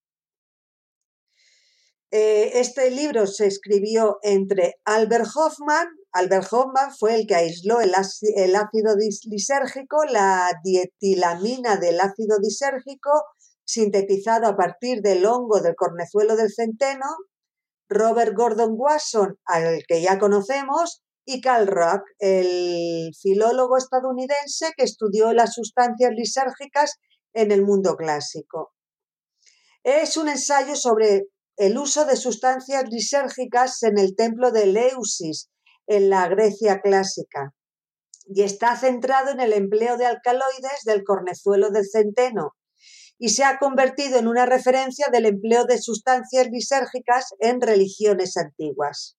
Eh, 2.12 2.60
este 2.60 2.90
libro 2.90 3.26
se 3.26 3.46
escribió 3.46 4.18
entre 4.22 4.76
Albert 4.84 5.26
Hoffman, 5.34 5.88
Albert 6.12 6.46
Hoffman 6.52 6.94
fue 6.96 7.16
el 7.16 7.26
que 7.26 7.34
aisló 7.34 7.80
el, 7.80 7.94
ácido 7.94 8.94
lisérgico, 9.24 10.04
la 10.04 10.52
dietilamina 10.62 11.76
del 11.76 12.00
ácido 12.00 12.38
disérgico, 12.40 13.10
sintetizado 13.64 14.46
a 14.46 14.56
partir 14.56 15.02
del 15.02 15.26
hongo 15.26 15.60
del 15.60 15.74
cornezuelo 15.74 16.36
del 16.36 16.52
centeno, 16.52 17.06
Robert 17.88 18.34
Gordon 18.34 18.74
Wasson, 18.76 19.38
al 19.44 19.82
que 19.86 20.00
ya 20.00 20.18
conocemos, 20.18 21.02
y 21.24 21.40
Karl 21.40 21.66
Rock, 21.66 22.02
el 22.20 23.10
filólogo 23.20 23.76
estadounidense 23.76 24.72
que 24.76 24.84
estudió 24.84 25.32
las 25.32 25.54
sustancias 25.54 26.12
lisérgicas 26.12 26.94
en 27.32 27.50
el 27.50 27.62
mundo 27.62 27.96
clásico. 27.96 28.72
Es 29.82 30.16
un 30.16 30.28
ensayo 30.28 30.76
sobre 30.76 31.24
el 31.56 31.78
uso 31.78 32.04
de 32.04 32.16
sustancias 32.16 32.84
lisérgicas 32.90 33.82
en 33.82 33.98
el 33.98 34.14
templo 34.14 34.50
de 34.50 34.64
Eleusis, 34.64 35.50
en 35.86 36.10
la 36.10 36.28
Grecia 36.28 36.80
clásica, 36.80 37.54
y 38.26 38.42
está 38.42 38.76
centrado 38.76 39.30
en 39.30 39.40
el 39.40 39.52
empleo 39.52 39.96
de 39.96 40.06
alcaloides 40.06 40.82
del 40.84 41.04
cornezuelo 41.04 41.70
del 41.70 41.88
centeno, 41.88 42.52
y 43.18 43.30
se 43.30 43.44
ha 43.44 43.58
convertido 43.58 44.18
en 44.18 44.28
una 44.28 44.44
referencia 44.44 45.06
del 45.10 45.26
empleo 45.26 45.64
de 45.64 45.80
sustancias 45.80 46.48
lisérgicas 46.50 47.30
en 47.40 47.60
religiones 47.62 48.36
antiguas. 48.36 49.16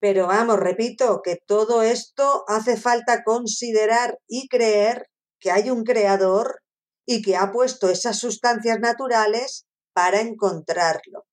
Pero 0.00 0.26
vamos, 0.26 0.58
repito, 0.58 1.22
que 1.24 1.38
todo 1.46 1.82
esto 1.82 2.44
hace 2.46 2.76
falta 2.76 3.24
considerar 3.24 4.18
y 4.28 4.48
creer 4.48 5.08
que 5.40 5.50
hay 5.50 5.70
un 5.70 5.84
creador 5.84 6.60
y 7.06 7.22
que 7.22 7.36
ha 7.36 7.52
puesto 7.52 7.88
esas 7.88 8.18
sustancias 8.18 8.78
naturales 8.80 9.66
para 9.94 10.20
encontrarlo. 10.20 11.24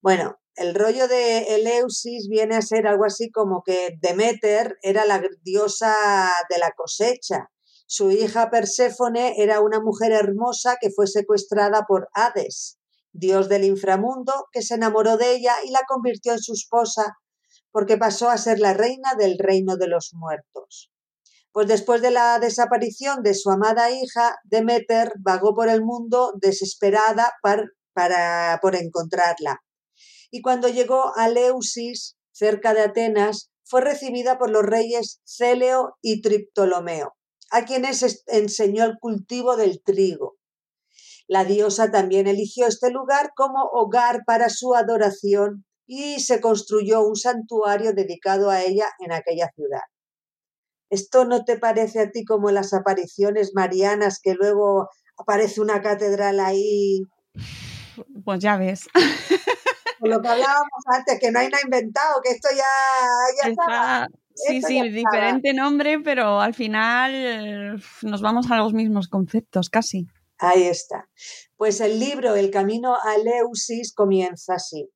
Bueno, 0.00 0.38
el 0.54 0.74
rollo 0.74 1.08
de 1.08 1.56
Eleusis 1.56 2.28
viene 2.28 2.56
a 2.56 2.62
ser 2.62 2.86
algo 2.86 3.04
así 3.04 3.30
como 3.30 3.62
que 3.62 3.98
Demeter 4.00 4.78
era 4.82 5.04
la 5.04 5.22
diosa 5.42 6.30
de 6.48 6.58
la 6.58 6.70
cosecha. 6.72 7.50
Su 7.86 8.10
hija 8.10 8.50
Perséfone 8.50 9.42
era 9.42 9.60
una 9.60 9.80
mujer 9.80 10.12
hermosa 10.12 10.76
que 10.80 10.90
fue 10.90 11.06
secuestrada 11.06 11.84
por 11.86 12.08
Hades 12.14 12.78
dios 13.14 13.48
del 13.48 13.64
inframundo, 13.64 14.48
que 14.52 14.60
se 14.60 14.74
enamoró 14.74 15.16
de 15.16 15.36
ella 15.36 15.54
y 15.64 15.70
la 15.70 15.82
convirtió 15.86 16.32
en 16.32 16.40
su 16.40 16.52
esposa, 16.52 17.16
porque 17.70 17.96
pasó 17.96 18.28
a 18.28 18.36
ser 18.36 18.58
la 18.58 18.74
reina 18.74 19.14
del 19.16 19.38
reino 19.38 19.76
de 19.76 19.88
los 19.88 20.12
muertos. 20.14 20.90
Pues 21.54 21.68
después 21.68 22.02
de 22.02 22.10
la 22.10 22.40
desaparición 22.40 23.22
de 23.22 23.32
su 23.32 23.48
amada 23.48 23.88
hija, 23.88 24.34
Demeter 24.42 25.12
vagó 25.20 25.54
por 25.54 25.68
el 25.68 25.84
mundo 25.84 26.32
desesperada 26.42 27.30
para, 27.42 28.58
por 28.60 28.74
encontrarla. 28.74 29.60
Y 30.32 30.42
cuando 30.42 30.68
llegó 30.68 31.16
a 31.16 31.28
Leusis, 31.28 32.16
cerca 32.32 32.74
de 32.74 32.80
Atenas, 32.80 33.52
fue 33.62 33.82
recibida 33.82 34.36
por 34.36 34.50
los 34.50 34.64
reyes 34.64 35.20
Celeo 35.24 35.96
y 36.02 36.22
Triptolomeo, 36.22 37.14
a 37.52 37.64
quienes 37.64 38.24
enseñó 38.26 38.82
el 38.82 38.98
cultivo 38.98 39.56
del 39.56 39.80
trigo. 39.80 40.34
La 41.28 41.44
diosa 41.44 41.92
también 41.92 42.26
eligió 42.26 42.66
este 42.66 42.90
lugar 42.90 43.30
como 43.36 43.62
hogar 43.70 44.22
para 44.26 44.48
su 44.48 44.74
adoración 44.74 45.64
y 45.86 46.18
se 46.18 46.40
construyó 46.40 47.06
un 47.06 47.14
santuario 47.14 47.92
dedicado 47.92 48.50
a 48.50 48.60
ella 48.64 48.88
en 48.98 49.12
aquella 49.12 49.52
ciudad. 49.54 49.82
¿Esto 50.94 51.24
no 51.24 51.44
te 51.44 51.58
parece 51.58 52.00
a 52.00 52.10
ti 52.12 52.24
como 52.24 52.52
las 52.52 52.72
apariciones 52.72 53.50
marianas 53.52 54.20
que 54.22 54.34
luego 54.34 54.88
aparece 55.16 55.60
una 55.60 55.82
catedral 55.82 56.38
ahí? 56.38 57.02
Pues 58.24 58.38
ya 58.38 58.56
ves. 58.56 58.86
Con 59.98 60.10
lo 60.10 60.22
que 60.22 60.28
hablábamos 60.28 60.84
antes, 60.86 61.18
que 61.18 61.32
no 61.32 61.40
hay 61.40 61.48
nada 61.48 61.64
inventado, 61.64 62.20
que 62.22 62.30
esto 62.30 62.48
ya, 62.54 63.50
está. 63.50 64.06
Sí, 64.36 64.62
sí, 64.62 64.88
diferente 64.88 65.52
nombre, 65.52 65.98
pero 65.98 66.40
al 66.40 66.54
final 66.54 67.82
nos 68.02 68.22
vamos 68.22 68.48
a 68.52 68.56
los 68.58 68.72
mismos 68.72 69.08
conceptos, 69.08 69.70
casi. 69.70 70.06
Ahí 70.38 70.62
está. 70.62 71.08
Pues 71.56 71.80
el 71.80 71.98
libro 71.98 72.36
El 72.36 72.52
camino 72.52 72.94
a 72.94 73.16
Eleusis 73.16 73.92
comienza 73.92 74.54
así. 74.54 74.90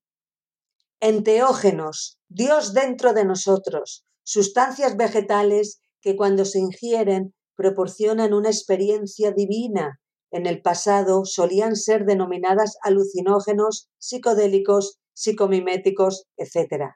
Enteógenos, 1.00 2.18
Dios 2.28 2.72
dentro 2.72 3.14
de 3.14 3.24
nosotros, 3.24 4.04
sustancias 4.22 4.96
vegetales 4.96 5.80
que 6.08 6.16
cuando 6.16 6.46
se 6.46 6.58
ingieren 6.58 7.34
proporcionan 7.54 8.32
una 8.32 8.48
experiencia 8.48 9.30
divina. 9.30 10.00
En 10.30 10.46
el 10.46 10.62
pasado 10.62 11.26
solían 11.26 11.76
ser 11.76 12.06
denominadas 12.06 12.78
alucinógenos, 12.82 13.90
psicodélicos, 13.98 14.98
psicomiméticos, 15.12 16.24
etc. 16.38 16.94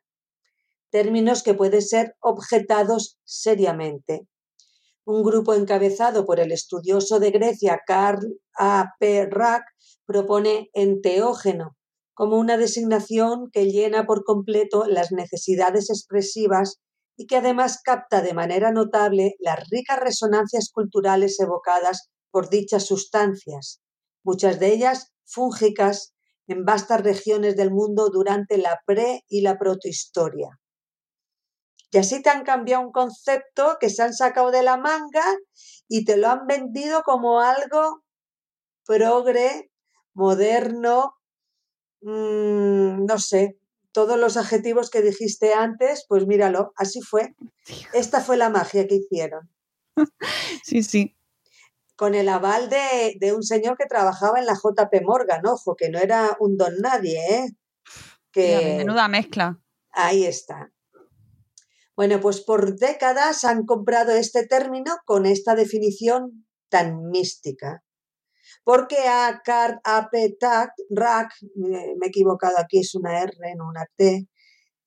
Términos 0.89 1.43
que 1.43 1.53
pueden 1.53 1.83
ser 1.83 2.15
objetados 2.21 3.19
seriamente 3.25 4.27
un 5.05 5.23
grupo 5.23 5.53
encabezado 5.53 6.25
por 6.25 6.41
el 6.41 6.51
estudioso 6.51 7.19
de 7.21 7.33
Grecia 7.33 7.83
Karl 7.87 8.41
A. 8.57 8.93
P. 8.99 9.27
Rack 9.27 9.65
propone 10.07 10.71
enteógeno 10.73 11.77
como 12.15 12.39
una 12.39 12.57
designación 12.57 13.51
que 13.53 13.67
llena 13.67 14.07
por 14.07 14.25
completo 14.25 14.87
las 14.87 15.13
necesidades 15.13 15.91
expresivas 15.91 16.81
y 17.17 17.27
que 17.27 17.37
además 17.37 17.81
capta 17.83 18.23
de 18.23 18.35
manera 18.35 18.73
notable 18.73 19.35
las 19.39 19.69
ricas 19.71 19.99
resonancias 19.99 20.71
culturales 20.73 21.39
evocadas 21.41 22.11
por 22.31 22.49
dichas 22.49 22.87
sustancias, 22.87 23.81
muchas 24.25 24.59
de 24.59 24.73
ellas 24.73 25.13
fúngicas 25.25 26.15
en 26.47 26.65
vastas 26.65 27.03
regiones 27.03 27.57
del 27.57 27.71
mundo 27.71 28.09
durante 28.11 28.59
la 28.59 28.81
pre 28.87 29.25
y 29.29 29.43
la 29.43 29.59
protohistoria. 29.59 30.59
Y 31.91 31.99
así 31.99 32.23
te 32.23 32.31
han 32.31 32.43
cambiado 32.43 32.83
un 32.87 32.93
concepto 32.93 33.77
que 33.79 33.91
se 33.91 34.03
han 34.03 34.15
sacado 34.15 34.51
de 34.51 34.63
la 34.63 34.79
manga 34.79 35.25
y 35.89 36.05
te 36.07 36.17
lo 36.17 36.29
han 36.29 36.47
vendido 36.47 37.03
como 37.03 37.41
algo 37.41 38.03
progre, 38.87 39.71
moderno, 40.15 41.15
mm, 42.01 43.05
no 43.05 43.19
sé, 43.19 43.59
todos 43.93 44.19
los 44.19 44.37
adjetivos 44.37 44.91
que 44.91 45.03
dijiste 45.03 45.55
antes, 45.55 46.05
pues 46.09 46.27
míralo, 46.27 46.73
así 46.77 47.01
fue. 47.01 47.35
Esta 47.93 48.21
fue 48.21 48.37
la 48.37 48.51
magia 48.51 48.87
que 48.87 48.97
hicieron. 48.97 49.51
Sí, 50.65 50.83
sí. 50.83 51.17
Con 51.97 52.15
el 52.15 52.29
aval 52.29 52.71
de, 52.71 53.17
de 53.21 53.33
un 53.33 53.43
señor 53.43 53.77
que 53.77 53.87
trabajaba 53.87 54.39
en 54.39 54.47
la 54.47 54.55
JP 54.55 55.03
Morgan, 55.05 55.47
ojo, 55.47 55.77
que 55.77 55.91
no 55.91 55.99
era 55.99 56.37
un 56.41 56.57
don 56.57 56.79
nadie, 56.81 57.19
¿eh? 57.19 57.47
Que... 58.33 58.77
menuda 58.79 59.09
mezcla. 59.09 59.61
Ahí 59.91 60.25
está. 60.25 60.73
Bueno, 61.95 62.21
pues 62.21 62.41
por 62.41 62.77
décadas 62.79 63.45
han 63.45 63.67
comprado 63.67 64.13
este 64.13 64.47
término 64.47 64.97
con 65.05 65.27
esta 65.27 65.55
definición 65.55 66.47
tan 66.71 67.11
mística. 67.11 67.83
Porque 68.65 68.99
a 69.09 69.41
Card 69.45 69.79
Rack, 70.91 71.33
me 71.57 71.79
he 71.79 72.09
equivocado 72.09 72.59
aquí, 72.59 72.81
es 72.81 72.95
una 72.95 73.21
R, 73.23 73.33
no 73.57 73.69
una 73.69 73.87
T, 73.97 74.29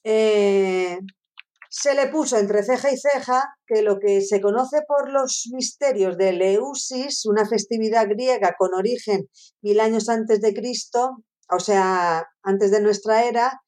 eh, 0.04 1.00
se 1.78 1.94
le 1.94 2.08
puso 2.08 2.38
entre 2.38 2.64
ceja 2.64 2.90
y 2.90 2.98
ceja 2.98 3.44
que 3.68 3.82
lo 3.82 4.00
que 4.00 4.22
se 4.22 4.40
conoce 4.40 4.78
por 4.88 5.12
los 5.12 5.50
misterios 5.52 6.18
de 6.18 6.30
Eleusis, 6.30 7.26
una 7.26 7.46
festividad 7.46 8.08
griega 8.08 8.56
con 8.58 8.74
origen 8.74 9.28
mil 9.62 9.82
años 9.82 10.08
antes 10.08 10.40
de 10.40 10.54
Cristo, 10.54 11.18
o 11.52 11.60
sea, 11.60 12.24
antes 12.44 12.72
de 12.72 12.82
nuestra 12.82 13.26
era, 13.26 13.62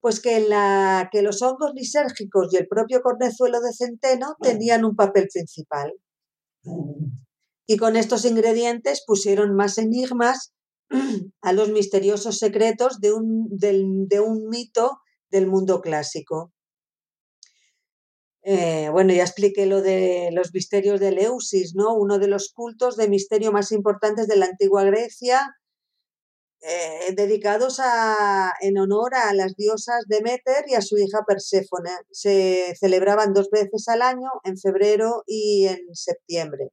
pues 0.00 0.20
que, 0.20 0.40
la, 0.40 1.08
que 1.12 1.22
los 1.22 1.40
hongos 1.40 1.72
lisérgicos 1.74 2.52
y 2.52 2.56
el 2.56 2.66
propio 2.66 3.00
cornezuelo 3.00 3.60
de 3.60 3.72
centeno 3.72 4.36
tenían 4.40 4.84
un 4.84 4.96
papel 4.96 5.28
principal. 5.32 5.92
Y 7.66 7.76
con 7.76 7.96
estos 7.96 8.24
ingredientes 8.24 9.02
pusieron 9.06 9.54
más 9.54 9.78
enigmas 9.78 10.52
a 11.40 11.52
los 11.52 11.70
misteriosos 11.70 12.38
secretos 12.38 13.00
de 13.00 13.12
un, 13.12 13.48
de 13.58 14.20
un 14.20 14.48
mito 14.48 14.98
del 15.30 15.46
mundo 15.46 15.80
clásico. 15.80 16.52
Eh, 18.46 18.90
bueno, 18.92 19.14
ya 19.14 19.22
expliqué 19.22 19.64
lo 19.64 19.80
de 19.80 20.28
los 20.32 20.52
misterios 20.52 21.00
de 21.00 21.08
Eleusis, 21.08 21.74
¿no? 21.74 21.94
Uno 21.94 22.18
de 22.18 22.28
los 22.28 22.52
cultos 22.52 22.96
de 22.96 23.08
misterio 23.08 23.52
más 23.52 23.72
importantes 23.72 24.28
de 24.28 24.36
la 24.36 24.44
antigua 24.44 24.84
Grecia, 24.84 25.56
eh, 26.60 27.14
dedicados 27.16 27.80
a, 27.80 28.52
en 28.60 28.78
honor 28.78 29.14
a 29.14 29.32
las 29.32 29.54
diosas 29.56 30.04
Demeter 30.08 30.64
y 30.66 30.74
a 30.74 30.82
su 30.82 30.98
hija 30.98 31.24
Perséfone. 31.26 31.90
Se 32.10 32.74
celebraban 32.78 33.32
dos 33.32 33.48
veces 33.50 33.88
al 33.88 34.02
año, 34.02 34.28
en 34.44 34.58
febrero 34.58 35.24
y 35.26 35.66
en 35.66 35.94
septiembre. 35.94 36.70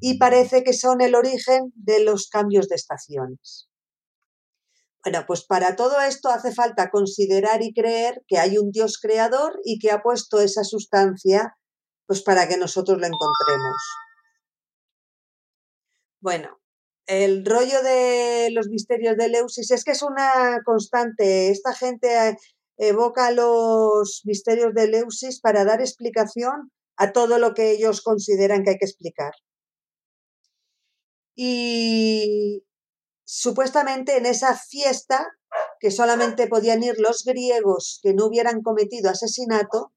Y 0.00 0.18
parece 0.18 0.62
que 0.64 0.72
son 0.72 1.00
el 1.00 1.14
origen 1.14 1.72
de 1.74 2.04
los 2.04 2.28
cambios 2.28 2.68
de 2.68 2.76
estaciones. 2.76 3.68
Bueno, 5.02 5.24
pues 5.26 5.44
para 5.44 5.76
todo 5.76 6.00
esto 6.00 6.28
hace 6.28 6.52
falta 6.52 6.90
considerar 6.90 7.62
y 7.62 7.72
creer 7.72 8.22
que 8.28 8.38
hay 8.38 8.58
un 8.58 8.70
Dios 8.70 8.98
creador 9.00 9.58
y 9.64 9.78
que 9.78 9.90
ha 9.90 10.02
puesto 10.02 10.40
esa 10.40 10.62
sustancia 10.62 11.56
pues 12.06 12.22
para 12.22 12.48
que 12.48 12.58
nosotros 12.58 13.00
la 13.00 13.06
encontremos. 13.06 13.76
Bueno, 16.20 16.60
el 17.06 17.46
rollo 17.46 17.82
de 17.82 18.50
los 18.52 18.68
misterios 18.68 19.16
de 19.16 19.28
Leusis 19.28 19.70
es 19.70 19.84
que 19.84 19.92
es 19.92 20.02
una 20.02 20.60
constante. 20.64 21.50
Esta 21.50 21.74
gente 21.74 22.28
eh, 22.28 22.36
evoca 22.76 23.30
los 23.30 24.20
misterios 24.24 24.74
de 24.74 24.88
Leusis 24.88 25.40
para 25.40 25.64
dar 25.64 25.80
explicación 25.80 26.70
a 26.96 27.12
todo 27.12 27.38
lo 27.38 27.54
que 27.54 27.70
ellos 27.70 28.02
consideran 28.02 28.64
que 28.64 28.70
hay 28.70 28.78
que 28.78 28.84
explicar. 28.84 29.32
Y 31.42 32.66
supuestamente 33.24 34.18
en 34.18 34.26
esa 34.26 34.54
fiesta 34.54 35.26
que 35.80 35.90
solamente 35.90 36.46
podían 36.48 36.82
ir 36.82 36.96
los 36.98 37.24
griegos 37.24 37.98
que 38.02 38.12
no 38.12 38.26
hubieran 38.26 38.60
cometido 38.60 39.08
asesinato, 39.08 39.94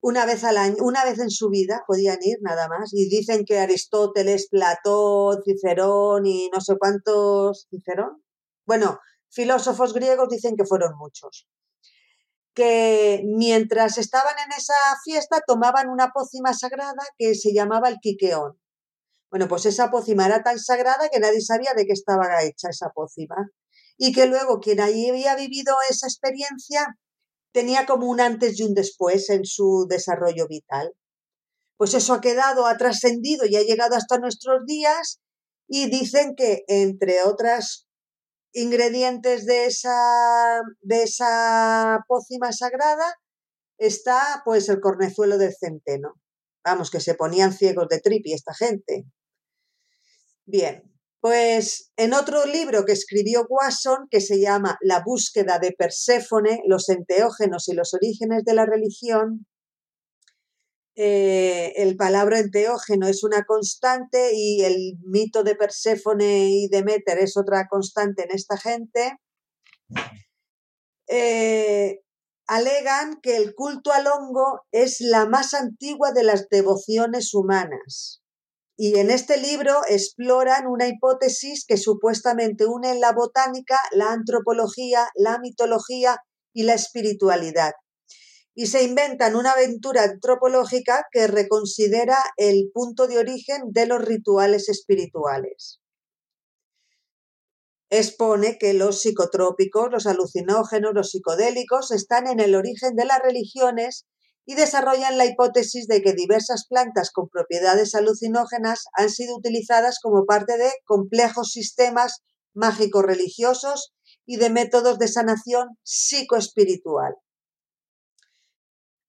una 0.00 0.26
vez 0.26 0.42
al 0.42 0.56
año, 0.56 0.78
una 0.80 1.04
vez 1.04 1.20
en 1.20 1.30
su 1.30 1.48
vida 1.48 1.84
podían 1.86 2.18
ir 2.22 2.38
nada 2.40 2.66
más. 2.66 2.92
Y 2.92 3.08
dicen 3.08 3.44
que 3.44 3.60
Aristóteles, 3.60 4.48
Platón, 4.48 5.44
Cicerón 5.44 6.26
y 6.26 6.50
no 6.52 6.60
sé 6.60 6.74
cuántos, 6.76 7.68
Cicerón, 7.70 8.24
bueno, 8.66 8.98
filósofos 9.30 9.94
griegos 9.94 10.28
dicen 10.28 10.56
que 10.56 10.66
fueron 10.66 10.98
muchos. 10.98 11.48
Que 12.52 13.22
mientras 13.24 13.96
estaban 13.96 14.34
en 14.44 14.58
esa 14.58 14.74
fiesta 15.04 15.40
tomaban 15.46 15.88
una 15.88 16.10
pócima 16.10 16.52
sagrada 16.52 17.04
que 17.16 17.36
se 17.36 17.54
llamaba 17.54 17.88
el 17.88 17.98
quiqueón. 18.00 18.58
Bueno, 19.30 19.46
pues 19.48 19.66
esa 19.66 19.90
pócima 19.90 20.26
era 20.26 20.42
tan 20.42 20.58
sagrada 20.58 21.08
que 21.10 21.20
nadie 21.20 21.40
sabía 21.40 21.74
de 21.76 21.86
qué 21.86 21.92
estaba 21.92 22.42
hecha 22.42 22.70
esa 22.70 22.90
pócima. 22.90 23.50
Y 23.98 24.12
que 24.12 24.26
luego 24.26 24.60
quien 24.60 24.80
ahí 24.80 25.10
había 25.10 25.34
vivido 25.36 25.74
esa 25.90 26.06
experiencia 26.06 26.96
tenía 27.52 27.86
como 27.86 28.06
un 28.06 28.20
antes 28.20 28.58
y 28.58 28.62
un 28.62 28.74
después 28.74 29.28
en 29.30 29.44
su 29.44 29.86
desarrollo 29.88 30.46
vital. 30.48 30.92
Pues 31.76 31.94
eso 31.94 32.14
ha 32.14 32.20
quedado, 32.20 32.66
ha 32.66 32.76
trascendido 32.76 33.46
y 33.46 33.56
ha 33.56 33.62
llegado 33.62 33.96
hasta 33.96 34.18
nuestros 34.18 34.64
días 34.66 35.20
y 35.68 35.90
dicen 35.90 36.34
que, 36.36 36.64
entre 36.66 37.22
otros 37.22 37.86
ingredientes 38.52 39.46
de 39.46 39.66
esa, 39.66 40.62
de 40.80 41.02
esa 41.02 42.00
pócima 42.08 42.52
sagrada, 42.52 43.14
está 43.78 44.42
pues 44.44 44.68
el 44.68 44.80
cornezuelo 44.80 45.38
del 45.38 45.54
centeno. 45.54 46.14
Vamos, 46.64 46.90
que 46.90 47.00
se 47.00 47.14
ponían 47.14 47.52
ciegos 47.52 47.88
de 47.88 48.00
tripi 48.00 48.32
esta 48.32 48.54
gente. 48.54 49.04
Bien, 50.50 50.82
pues 51.20 51.92
en 51.98 52.14
otro 52.14 52.46
libro 52.46 52.86
que 52.86 52.92
escribió 52.92 53.46
Wasson, 53.50 54.08
que 54.10 54.22
se 54.22 54.40
llama 54.40 54.78
La 54.80 55.02
búsqueda 55.04 55.58
de 55.58 55.72
Perséfone, 55.72 56.62
los 56.66 56.88
enteógenos 56.88 57.68
y 57.68 57.74
los 57.74 57.92
orígenes 57.92 58.44
de 58.44 58.54
la 58.54 58.64
religión, 58.64 59.46
eh, 60.96 61.74
el 61.76 61.98
palabra 61.98 62.38
enteógeno 62.38 63.06
es 63.08 63.24
una 63.24 63.44
constante 63.44 64.30
y 64.34 64.64
el 64.64 64.94
mito 65.04 65.44
de 65.44 65.54
Perséfone 65.54 66.48
y 66.48 66.68
Demeter 66.68 67.18
es 67.18 67.36
otra 67.36 67.68
constante 67.68 68.24
en 68.24 68.30
esta 68.30 68.56
gente. 68.56 69.18
Eh, 71.08 72.00
alegan 72.46 73.20
que 73.20 73.36
el 73.36 73.54
culto 73.54 73.92
al 73.92 74.06
hongo 74.06 74.62
es 74.72 75.02
la 75.02 75.26
más 75.26 75.52
antigua 75.52 76.12
de 76.12 76.22
las 76.22 76.48
devociones 76.48 77.34
humanas. 77.34 78.17
Y 78.80 78.96
en 79.00 79.10
este 79.10 79.38
libro 79.38 79.80
exploran 79.88 80.68
una 80.68 80.86
hipótesis 80.86 81.64
que 81.66 81.76
supuestamente 81.76 82.64
une 82.64 82.94
la 82.94 83.10
botánica, 83.10 83.76
la 83.90 84.12
antropología, 84.12 85.08
la 85.16 85.40
mitología 85.40 86.18
y 86.52 86.62
la 86.62 86.74
espiritualidad. 86.74 87.72
Y 88.54 88.68
se 88.68 88.84
inventan 88.84 89.34
una 89.34 89.50
aventura 89.50 90.04
antropológica 90.04 91.06
que 91.10 91.26
reconsidera 91.26 92.18
el 92.36 92.70
punto 92.72 93.08
de 93.08 93.18
origen 93.18 93.62
de 93.72 93.86
los 93.86 94.00
rituales 94.00 94.68
espirituales. 94.68 95.80
Expone 97.90 98.58
que 98.58 98.74
los 98.74 99.00
psicotrópicos, 99.00 99.90
los 99.90 100.06
alucinógenos, 100.06 100.94
los 100.94 101.10
psicodélicos 101.10 101.90
están 101.90 102.28
en 102.28 102.38
el 102.38 102.54
origen 102.54 102.94
de 102.94 103.06
las 103.06 103.18
religiones 103.18 104.06
y 104.48 104.54
desarrollan 104.54 105.18
la 105.18 105.26
hipótesis 105.26 105.86
de 105.88 106.00
que 106.00 106.14
diversas 106.14 106.64
plantas 106.66 107.10
con 107.10 107.28
propiedades 107.28 107.94
alucinógenas 107.94 108.86
han 108.94 109.10
sido 109.10 109.36
utilizadas 109.36 109.98
como 110.02 110.24
parte 110.24 110.56
de 110.56 110.72
complejos 110.86 111.52
sistemas 111.52 112.22
mágicos 112.54 113.04
religiosos 113.04 113.92
y 114.24 114.38
de 114.38 114.48
métodos 114.48 114.98
de 114.98 115.08
sanación 115.08 115.76
psicoespiritual. 115.82 117.14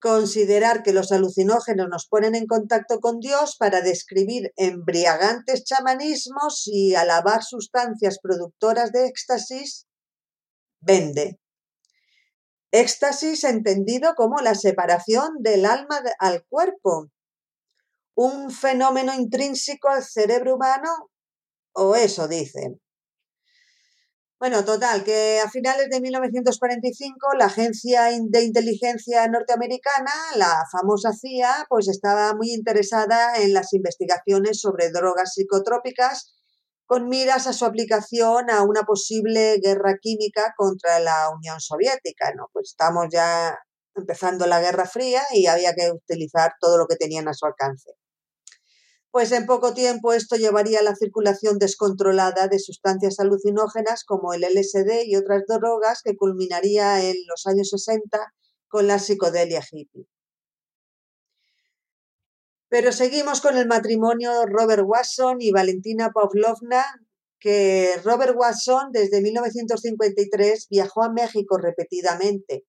Considerar 0.01 0.83
que 0.83 0.91
los 0.91 1.09
alucinógenos 1.13 1.87
nos 1.89 2.05
ponen 2.09 2.35
en 2.35 2.45
contacto 2.45 2.99
con 2.99 3.21
Dios 3.21 3.55
para 3.57 3.79
describir 3.79 4.51
embriagantes 4.57 5.63
chamanismos 5.63 6.63
y 6.65 6.95
alabar 6.95 7.43
sustancias 7.43 8.19
productoras 8.21 8.91
de 8.91 9.07
éxtasis, 9.07 9.87
vende. 10.81 11.39
Éxtasis 12.71 13.43
entendido 13.43 14.13
como 14.15 14.41
la 14.41 14.53
separación 14.53 15.37
del 15.39 15.65
alma 15.65 16.01
al 16.19 16.45
cuerpo, 16.47 17.09
un 18.15 18.51
fenómeno 18.51 19.13
intrínseco 19.13 19.89
al 19.89 20.03
cerebro 20.03 20.55
humano, 20.55 21.09
o 21.73 21.95
eso 21.95 22.27
dicen. 22.27 22.79
Bueno, 24.39 24.63
total, 24.63 25.03
que 25.03 25.41
a 25.43 25.49
finales 25.49 25.89
de 25.89 25.99
1945 25.99 27.33
la 27.37 27.45
agencia 27.45 28.03
de 28.03 28.43
inteligencia 28.43 29.27
norteamericana, 29.27 30.11
la 30.35 30.63
famosa 30.71 31.11
CIA, 31.11 31.65
pues 31.67 31.89
estaba 31.89 32.33
muy 32.35 32.53
interesada 32.53 33.35
en 33.35 33.53
las 33.53 33.73
investigaciones 33.73 34.61
sobre 34.61 34.91
drogas 34.91 35.33
psicotrópicas 35.33 36.38
con 36.89 37.07
miras 37.07 37.45
a 37.45 37.53
su 37.53 37.65
aplicación 37.65 38.49
a 38.49 38.63
una 38.63 38.81
posible 38.81 39.59
guerra 39.63 39.99
química 40.01 40.55
contra 40.57 40.99
la 40.99 41.29
Unión 41.29 41.61
Soviética. 41.61 42.33
¿no? 42.35 42.49
Pues 42.51 42.71
estamos 42.71 43.05
ya 43.11 43.55
empezando 43.93 44.47
la 44.47 44.59
Guerra 44.59 44.87
Fría 44.87 45.21
y 45.31 45.45
había 45.45 45.75
que 45.75 45.91
utilizar 45.91 46.53
todo 46.59 46.79
lo 46.79 46.87
que 46.87 46.95
tenían 46.95 47.27
a 47.27 47.35
su 47.35 47.45
alcance. 47.45 47.91
Pues 49.11 49.31
en 49.33 49.45
poco 49.45 49.75
tiempo 49.75 50.13
esto 50.13 50.35
llevaría 50.35 50.79
a 50.79 50.83
la 50.83 50.95
circulación 50.95 51.59
descontrolada 51.59 52.47
de 52.47 52.57
sustancias 52.57 53.19
alucinógenas 53.19 54.03
como 54.03 54.33
el 54.33 54.41
LSD 54.41 55.03
y 55.05 55.15
otras 55.15 55.43
drogas 55.47 56.01
que 56.03 56.15
culminaría 56.15 57.07
en 57.07 57.17
los 57.27 57.45
años 57.45 57.69
60 57.69 58.33
con 58.67 58.87
la 58.87 58.97
psicodelia 58.97 59.61
hippie. 59.61 60.07
Pero 62.69 62.91
seguimos 62.91 63.41
con 63.41 63.57
el 63.57 63.67
matrimonio 63.67 64.45
Robert 64.45 64.83
Watson 64.85 65.37
y 65.41 65.51
Valentina 65.51 66.11
Pavlovna, 66.13 66.85
que 67.39 67.93
Robert 68.03 68.35
Watson 68.37 68.91
desde 68.91 69.21
1953 69.21 70.67
viajó 70.69 71.03
a 71.03 71.11
México 71.11 71.57
repetidamente. 71.57 72.65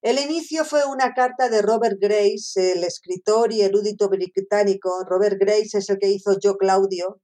El 0.00 0.18
inicio 0.18 0.64
fue 0.64 0.86
una 0.86 1.12
carta 1.12 1.48
de 1.48 1.60
Robert 1.60 1.98
Grace, 2.00 2.72
el 2.72 2.84
escritor 2.84 3.52
y 3.52 3.62
erudito 3.62 4.08
británico. 4.08 5.04
Robert 5.04 5.36
Grace 5.38 5.76
es 5.76 5.90
el 5.90 5.98
que 5.98 6.08
hizo 6.08 6.38
Yo 6.40 6.56
Claudio. 6.56 7.20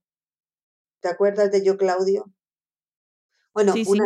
¿Te 1.01 1.07
acuerdas 1.07 1.51
de 1.51 1.63
Yo 1.63 1.77
Claudio? 1.77 2.25
Bueno, 3.53 3.73
una, 3.87 4.05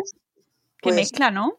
pues 0.82 0.96
mezcla, 0.96 1.32
¿no? 1.32 1.58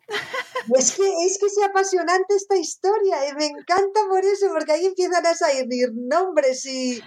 Es 0.76 0.92
que, 0.92 1.02
es 1.26 1.38
que 1.38 1.46
es 1.46 1.56
apasionante 1.68 2.34
esta 2.34 2.56
historia, 2.56 3.28
y 3.28 3.34
me 3.34 3.46
encanta 3.46 4.00
por 4.08 4.24
eso, 4.24 4.48
porque 4.52 4.72
ahí 4.72 4.86
empiezan 4.86 5.26
a 5.26 5.34
salir 5.34 5.90
nombres 5.94 6.64
y... 6.66 7.02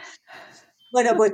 Bueno, 0.92 1.16
pues 1.16 1.34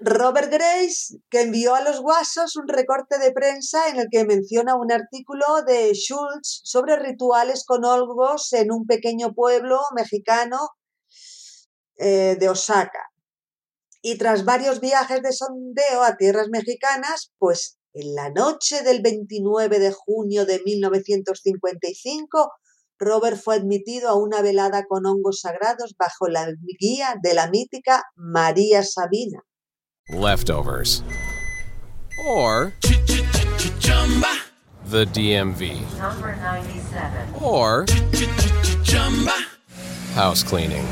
Robert 0.00 0.50
Grace, 0.52 1.18
que 1.28 1.40
envió 1.40 1.74
a 1.74 1.82
los 1.82 2.00
guasos 2.00 2.56
un 2.56 2.68
recorte 2.68 3.18
de 3.18 3.32
prensa 3.32 3.88
en 3.88 3.96
el 3.98 4.06
que 4.10 4.24
menciona 4.24 4.76
un 4.76 4.92
artículo 4.92 5.62
de 5.66 5.92
Schultz 5.92 6.60
sobre 6.64 6.96
rituales 6.96 7.64
con 7.66 7.84
hongos 7.84 8.52
en 8.52 8.70
un 8.70 8.86
pequeño 8.86 9.34
pueblo 9.34 9.80
mexicano 9.96 10.68
eh, 11.96 12.36
de 12.38 12.48
Osaka. 12.48 13.10
Y 14.00 14.18
tras 14.18 14.44
varios 14.44 14.80
viajes 14.80 15.20
de 15.22 15.32
sondeo 15.32 16.02
a 16.02 16.16
tierras 16.16 16.48
mexicanas, 16.48 17.32
pues 17.38 17.77
en 18.00 18.14
la 18.14 18.30
noche 18.30 18.82
del 18.82 19.02
29 19.02 19.78
de 19.78 19.92
junio 19.92 20.46
de 20.46 20.60
1955, 20.64 22.52
Robert 22.98 23.36
fue 23.36 23.56
admitido 23.56 24.08
a 24.08 24.14
una 24.14 24.40
velada 24.42 24.84
con 24.88 25.06
hongos 25.06 25.40
sagrados 25.40 25.94
bajo 25.98 26.28
la 26.28 26.46
guía 26.78 27.16
de 27.22 27.34
la 27.34 27.48
mítica 27.48 28.04
María 28.14 28.82
Sabina. 28.82 29.42
Leftovers. 30.08 31.02
Or 32.26 32.72
the 34.90 35.04
DMV. 35.06 35.82
Or 37.40 37.84
house 40.14 40.42
cleaning. 40.42 40.86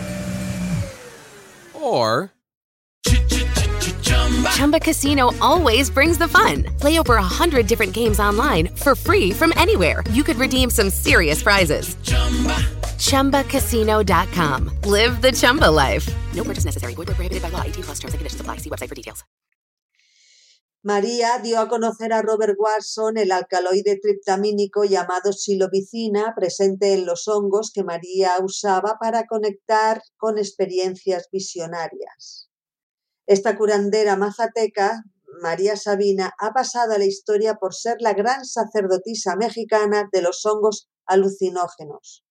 Or 1.75 2.31
Chumba 4.51 4.81
Casino 4.81 5.31
always 5.41 5.91
brings 5.91 6.19
the 6.19 6.29
fun. 6.29 6.65
Play 6.81 6.99
over 6.99 7.17
a 7.17 7.23
hundred 7.23 7.67
different 7.67 7.93
games 7.93 8.21
online 8.21 8.69
for 8.69 8.95
free 8.95 9.33
from 9.33 9.53
anywhere. 9.57 10.03
You 10.11 10.25
could 10.25 10.37
redeem 10.37 10.71
some 10.71 10.91
serious 10.91 11.43
prizes. 11.43 11.97
ChumbaCasino.com. 12.99 14.71
Live 14.85 15.23
the 15.23 15.33
Chumba 15.33 15.71
life. 15.71 16.07
No 16.35 16.45
purchase 16.45 16.65
necessary. 16.65 16.95
Void 16.95 17.07
prohibited 17.07 17.43
by 17.43 17.49
law. 17.49 17.63
18 17.63 17.85
plus 17.85 17.99
terms 17.99 18.15
and 18.15 18.19
conditions 18.19 18.41
apply. 18.41 18.59
See 18.59 18.71
website 18.71 18.89
for 18.89 18.95
details. 18.95 19.25
María 20.85 21.41
dio 21.43 21.59
a 21.59 21.67
conocer 21.67 22.13
a 22.13 22.23
Robert 22.23 22.55
Watson 22.61 23.19
el 23.19 23.33
alcaloide 23.33 23.99
triptamínico 24.01 24.85
llamado 24.85 25.33
silobicina 25.33 26.33
presente 26.37 26.93
en 26.93 27.05
los 27.05 27.27
hongos 27.27 27.73
que 27.73 27.83
María 27.83 28.35
usaba 28.41 28.97
para 29.01 29.27
conectar 29.27 30.01
con 30.17 30.39
experiencias 30.39 31.29
visionarias. 31.33 32.46
Esta 33.27 33.59
curandera 33.59 34.17
mazateca 34.17 35.03
María 35.43 35.77
Sabina 35.77 36.33
ha 36.39 36.53
pasado 36.53 36.93
a 36.93 36.99
la 36.99 37.07
historia 37.07 37.57
por 37.57 37.75
ser 37.75 37.97
la 37.99 38.15
gran 38.15 38.45
sacerdotisa 38.45 39.35
mexicana 39.35 40.09
de 40.13 40.23
los 40.23 40.47
hongos 40.47 40.89
alucinógenos. 41.07 42.25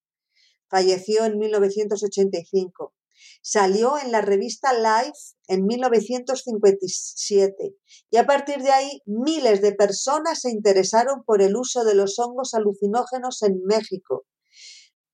Falleció 0.69 1.25
en 1.25 1.37
1985. 1.37 2.93
Salió 3.41 3.97
en 3.97 4.13
la 4.13 4.21
revista 4.21 4.71
Life 4.71 5.35
en 5.47 5.65
1957 5.65 7.75
y 8.09 8.17
a 8.17 8.25
partir 8.25 8.63
de 8.63 8.71
ahí 8.71 9.01
miles 9.05 9.61
de 9.61 9.73
personas 9.73 10.39
se 10.41 10.49
interesaron 10.49 11.25
por 11.25 11.41
el 11.41 11.57
uso 11.57 11.83
de 11.83 11.95
los 11.95 12.17
hongos 12.19 12.53
alucinógenos 12.53 13.43
en 13.43 13.61
México. 13.65 14.25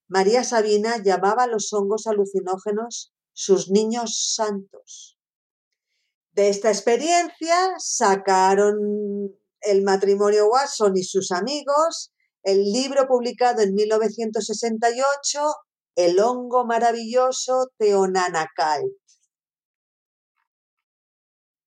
María 0.08 0.44
Sabina 0.44 1.02
llamaba 1.04 1.46
a 1.46 1.48
los 1.48 1.74
hongos 1.74 2.06
alucinógenos 2.06 3.15
sus 3.34 3.72
niños 3.72 4.36
santos. 4.36 5.17
De 6.41 6.49
esta 6.49 6.69
experiencia 6.69 7.56
sacaron 7.77 8.73
el 9.62 9.84
matrimonio 9.84 10.47
Watson 10.47 10.97
y 10.97 11.04
sus 11.04 11.32
amigos 11.32 12.12
el 12.41 12.63
libro 12.63 13.08
publicado 13.08 13.62
en 13.62 13.75
1968, 13.75 15.39
El 15.95 16.19
hongo 16.19 16.65
maravilloso 16.65 17.69
Teonanacal. 17.77 18.82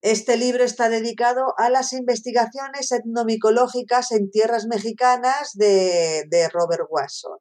Este 0.03 0.37
libro 0.37 0.65
está 0.65 0.89
dedicado 0.89 1.55
a 1.57 1.71
las 1.71 1.93
investigaciones 1.93 2.91
etnomicológicas 2.91 4.11
en 4.11 4.29
tierras 4.33 4.67
mexicanas 4.67 5.53
de, 5.53 6.25
de 6.29 6.49
Robert 6.49 6.89
Watson. 6.91 7.39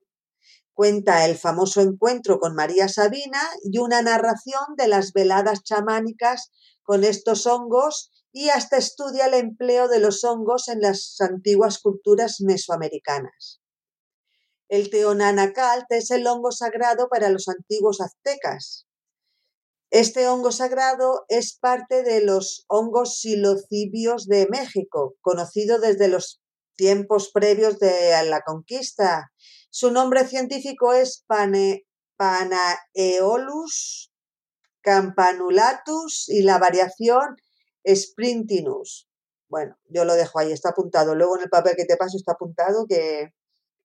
Cuenta 0.76 1.26
el 1.26 1.36
famoso 1.36 1.82
encuentro 1.82 2.38
con 2.38 2.54
María 2.54 2.88
Sabina 2.90 3.42
y 3.64 3.80
una 3.80 4.04
narración 4.04 4.76
de 4.78 4.88
las 4.88 5.14
veladas 5.14 5.64
chamánicas 5.64 6.52
con 6.84 7.04
estos 7.04 7.48
hongos 7.48 8.12
y 8.32 8.50
hasta 8.50 8.78
estudia 8.78 9.28
el 9.28 9.36
empleo 9.36 9.88
de 9.88 10.00
los 10.00 10.24
hongos 10.24 10.68
en 10.68 10.82
las 10.82 11.16
antiguas 11.20 11.80
culturas 11.80 12.42
mesoamericanas. 12.42 13.62
El 14.68 14.90
teonanacalt 14.90 15.86
es 15.90 16.10
el 16.12 16.26
hongo 16.26 16.52
sagrado 16.52 17.08
para 17.10 17.30
los 17.30 17.48
antiguos 17.48 18.02
aztecas. 18.02 18.88
Este 19.92 20.28
hongo 20.28 20.52
sagrado 20.52 21.26
es 21.28 21.56
parte 21.60 22.02
de 22.02 22.22
los 22.22 22.66
hongos 22.68 23.20
silocibios 23.20 24.26
de 24.26 24.48
México, 24.50 25.16
conocido 25.22 25.80
desde 25.80 26.08
los 26.08 26.42
tiempos 26.76 27.30
previos 27.32 27.78
de 27.78 28.20
la 28.26 28.42
conquista. 28.42 29.32
Su 29.70 29.92
nombre 29.92 30.28
científico 30.28 30.94
es 30.94 31.24
Panaeolus 32.18 32.80
campanulatus 34.84 36.30
y 36.30 36.44
la 36.44 36.60
variación 36.60 37.38
sprintinus. 37.88 39.08
Bueno, 39.50 39.78
yo 39.90 40.06
lo 40.06 40.14
dejo 40.14 40.40
ahí, 40.40 40.52
está 40.52 40.70
apuntado. 40.70 41.16
Luego 41.16 41.38
en 41.38 41.44
el 41.44 41.50
papel 41.50 41.74
que 41.76 41.86
te 41.86 41.98
paso 41.98 42.18
está 42.18 42.34
apuntado 42.34 42.86
que, 42.88 43.34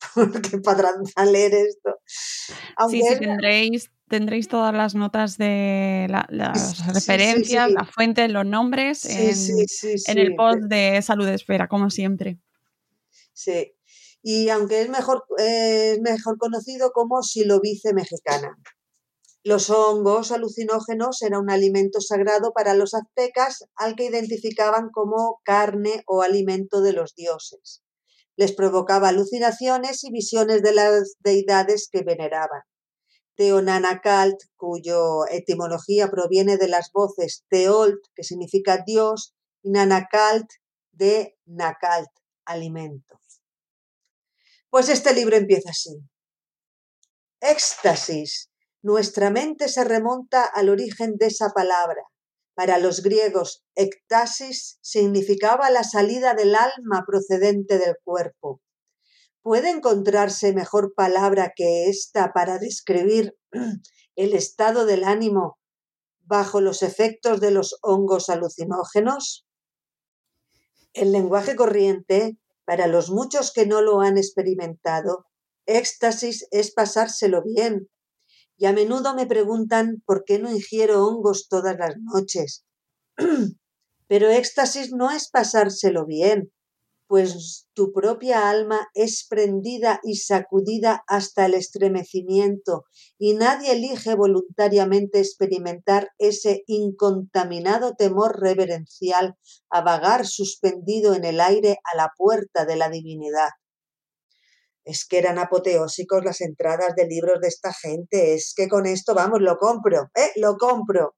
para 0.65 0.93
leer 1.27 1.55
esto. 1.55 1.99
sí, 2.91 3.03
sí, 3.03 3.19
tendréis, 3.19 3.91
tendréis 4.09 4.49
todas 4.49 4.75
las 4.75 4.95
notas 4.95 5.39
de 5.39 6.07
las 6.09 6.87
referencias, 6.95 7.71
la 7.71 7.85
fuente, 7.85 8.29
los 8.29 8.47
nombres 8.47 9.05
en, 9.05 9.35
en, 10.07 10.19
el 10.19 10.35
post 10.35 10.63
de 10.65 11.01
Salud 11.03 11.29
Espera, 11.29 11.69
como 11.69 11.91
siempre. 11.91 12.39
Sí, 13.33 13.75
y 14.23 14.49
aunque 14.49 14.83
es 14.83 14.89
mejor, 14.89 15.25
es 15.37 16.01
mejor 16.01 16.39
conocido 16.39 16.91
como 16.93 17.23
silovice 17.23 17.93
mexicana. 17.93 18.57
Los 19.49 19.71
hongos 19.71 20.31
alucinógenos 20.31 21.23
eran 21.23 21.41
un 21.41 21.51
alimento 21.51 22.03
sagrado 22.03 22.53
para 22.53 22.75
los 22.75 22.93
aztecas 22.93 23.65
al 23.77 23.97
que 23.97 24.05
identificaban 24.05 24.91
como 24.91 25.41
carne 25.43 26.03
o 26.07 26.21
alimento 26.21 26.83
de 26.83 26.93
los 26.93 27.15
dioses. 27.15 27.83
Les 28.37 28.53
provocaba 28.53 29.09
alucinaciones 29.09 30.05
y 30.05 30.11
visiones 30.11 30.61
de 30.61 30.75
las 30.75 31.15
deidades 31.21 31.89
que 31.91 32.03
veneraban. 32.03 32.61
Teonanacalt, 33.37 34.37
cuyo 34.55 35.27
etimología 35.31 36.11
proviene 36.11 36.59
de 36.59 36.69
las 36.69 36.93
voces 36.93 37.47
Teolt, 37.49 38.05
que 38.15 38.25
significa 38.25 38.85
Dios, 38.87 39.35
y 39.63 39.71
Nanacalt, 39.71 40.51
de 40.93 41.39
Nacalt, 41.47 42.11
alimento. 42.45 43.19
Pues 44.69 44.91
este 44.91 45.15
libro 45.15 45.37
empieza 45.37 45.71
así. 45.71 45.99
Éxtasis 47.41 48.48
nuestra 48.83 49.31
mente 49.31 49.69
se 49.69 49.85
remonta 49.85 50.45
al 50.45 50.69
origen 50.69 51.17
de 51.17 51.27
esa 51.27 51.51
palabra. 51.51 52.03
Para 52.55 52.79
los 52.79 53.03
griegos, 53.03 53.65
ectasis 53.75 54.79
significaba 54.83 55.71
la 55.71 55.85
salida 55.85 56.35
del 56.35 56.55
alma 56.55 57.05
procedente 57.07 57.79
del 57.79 57.97
cuerpo. 58.03 58.61
¿Puede 59.43 59.71
encontrarse 59.71 60.53
mejor 60.53 60.93
palabra 60.95 61.53
que 61.55 61.89
esta 61.89 62.33
para 62.33 62.59
describir 62.59 63.37
el 64.17 64.35
estado 64.35 64.87
del 64.87 65.05
ánimo 65.05 65.59
bajo 66.21 66.61
los 66.61 66.83
efectos 66.83 67.41
de 67.41 67.53
los 67.53 67.79
hongos 67.83 68.29
alucinógenos? 68.29 69.47
El 70.93 71.13
lenguaje 71.13 71.55
corriente, 71.55 72.39
para 72.65 72.87
los 72.87 73.11
muchos 73.11 73.53
que 73.53 73.67
no 73.67 73.83
lo 73.83 74.01
han 74.01 74.19
experimentado, 74.19 75.27
éxtasis 75.67 76.47
es 76.51 76.73
pasárselo 76.73 77.43
bien, 77.43 77.89
y 78.59 78.67
a 78.67 78.73
menudo 78.73 79.15
me 79.15 79.27
preguntan 79.27 80.03
por 80.05 80.25
qué 80.25 80.39
no 80.39 80.51
ingiero 80.51 81.07
hongos 81.07 81.49
todas 81.49 81.77
las 81.79 81.95
noches. 82.13 82.65
Pero 84.09 84.29
éxtasis 84.29 84.93
no 84.93 85.11
es 85.11 85.31
pasárselo 85.31 86.07
bien, 86.07 86.51
pues 87.07 87.69
tu 87.73 87.93
propia 87.93 88.51
alma 88.51 88.89
es 88.95 89.27
prendida 89.29 90.01
y 90.03 90.17
sacudida 90.17 91.05
hasta 91.07 91.47
el 91.47 91.55
estremecimiento, 91.55 92.85
y 93.17 93.35
nadie 93.35 93.73
elige 93.73 94.15
voluntariamente 94.15 95.21
experimentar 95.21 96.11
ese 96.19 96.65
incontaminado 96.67 97.95
temor 97.95 98.41
reverencial 98.41 99.37
a 99.71 99.83
vagar 99.83 100.27
suspendido 100.27 101.15
en 101.15 101.25
el 101.25 101.41
aire 101.41 101.79
a 101.93 101.97
la 101.97 102.11
puerta 102.17 102.67
de 102.67 102.77
la 102.77 102.91
divinidad 102.91 103.51
es 104.89 105.07
que 105.07 105.19
eran 105.19 105.39
apoteósicos 105.39 106.25
las 106.25 106.41
entradas 106.41 106.95
de 106.97 107.07
libros 107.07 107.41
de 107.43 107.49
esta 107.49 107.75
gente, 107.75 108.35
es 108.35 108.55
que 108.57 108.69
con 108.69 108.87
esto, 108.87 109.15
vamos, 109.15 109.41
lo 109.43 109.59
compro, 109.59 110.11
¿eh? 110.15 110.33
Lo 110.37 110.57
compro 110.57 111.15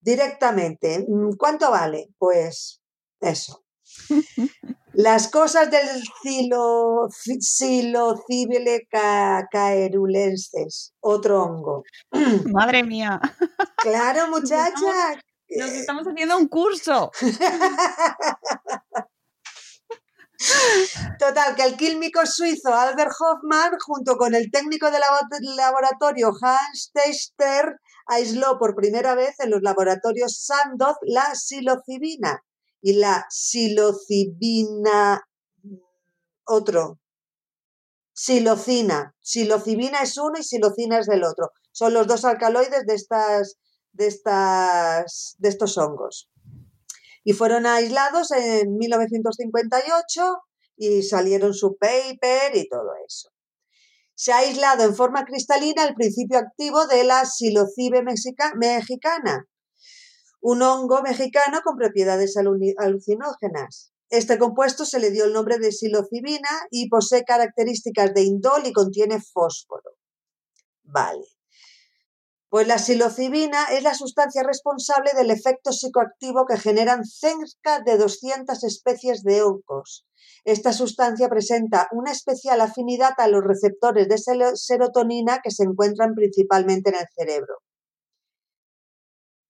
directamente. 0.00 1.06
Mm, 1.08 1.36
¿Cuánto 1.38 1.70
vale? 1.70 2.08
Pues 2.18 2.82
eso. 3.20 3.64
Las 4.92 5.28
cosas 5.28 5.70
del 5.70 5.86
silo, 6.20 7.08
caerulenses, 9.50 10.94
otro 11.00 11.42
hongo. 11.42 11.84
Madre 12.52 12.82
mía. 12.82 13.20
Claro, 13.76 14.28
muchacha. 14.28 15.20
nos 15.50 15.70
estamos 15.72 16.04
haciendo 16.06 16.36
un 16.36 16.48
curso. 16.48 17.10
Total, 21.18 21.54
que 21.54 21.64
el 21.64 21.76
químico 21.76 22.26
suizo 22.26 22.74
Albert 22.74 23.12
Hoffmann, 23.18 23.72
junto 23.84 24.16
con 24.16 24.34
el 24.34 24.50
técnico 24.50 24.90
del 24.90 25.02
laboratorio 25.56 26.32
Hans 26.40 26.90
Teister, 26.92 27.80
aisló 28.06 28.58
por 28.58 28.74
primera 28.74 29.14
vez 29.14 29.38
en 29.40 29.50
los 29.50 29.62
laboratorios 29.62 30.44
Sandoz 30.44 30.96
la 31.02 31.34
psilocibina 31.34 32.44
y 32.82 32.94
la 32.94 33.26
psilocibina 33.30 35.22
otro. 36.44 37.00
Silocina. 38.12 39.14
Silocibina 39.20 40.02
es 40.02 40.16
uno 40.16 40.38
y 40.38 40.42
silocina 40.42 40.98
es 40.98 41.06
del 41.06 41.24
otro. 41.24 41.50
Son 41.72 41.92
los 41.92 42.06
dos 42.06 42.24
alcaloides 42.24 42.86
de 42.86 42.94
estas 42.94 43.56
de 43.92 44.06
estas 44.06 45.36
de 45.38 45.48
estos 45.48 45.78
hongos 45.78 46.28
y 47.26 47.32
fueron 47.32 47.66
aislados 47.66 48.30
en 48.30 48.76
1958 48.76 50.36
y 50.76 51.02
salieron 51.02 51.54
su 51.54 51.76
paper 51.76 52.54
y 52.54 52.68
todo 52.68 52.92
eso. 53.04 53.30
Se 54.14 54.32
ha 54.32 54.38
aislado 54.38 54.84
en 54.84 54.94
forma 54.94 55.24
cristalina 55.24 55.84
el 55.84 55.94
principio 55.94 56.38
activo 56.38 56.86
de 56.86 57.02
la 57.02 57.24
silocibe 57.24 58.04
mexicana, 58.04 59.44
un 60.40 60.62
hongo 60.62 61.02
mexicano 61.02 61.62
con 61.64 61.76
propiedades 61.76 62.36
alucinógenas. 62.36 63.90
Este 64.08 64.38
compuesto 64.38 64.84
se 64.84 65.00
le 65.00 65.10
dio 65.10 65.24
el 65.24 65.32
nombre 65.32 65.58
de 65.58 65.72
psilocibina 65.72 66.68
y 66.70 66.88
posee 66.88 67.24
características 67.24 68.14
de 68.14 68.22
indol 68.22 68.66
y 68.66 68.72
contiene 68.72 69.20
fósforo. 69.20 69.96
Vale. 70.84 71.35
Pues 72.56 72.68
la 72.68 72.78
psilocibina 72.78 73.64
es 73.64 73.82
la 73.82 73.92
sustancia 73.92 74.42
responsable 74.42 75.10
del 75.14 75.30
efecto 75.30 75.72
psicoactivo 75.72 76.46
que 76.46 76.56
generan 76.56 77.04
cerca 77.04 77.80
de 77.84 77.98
200 77.98 78.64
especies 78.64 79.22
de 79.24 79.42
hongos. 79.42 80.06
Esta 80.42 80.72
sustancia 80.72 81.28
presenta 81.28 81.86
una 81.92 82.12
especial 82.12 82.62
afinidad 82.62 83.12
a 83.18 83.28
los 83.28 83.44
receptores 83.44 84.08
de 84.08 84.16
serotonina 84.56 85.40
que 85.44 85.50
se 85.50 85.64
encuentran 85.64 86.14
principalmente 86.14 86.88
en 86.88 86.96
el 86.96 87.06
cerebro. 87.14 87.58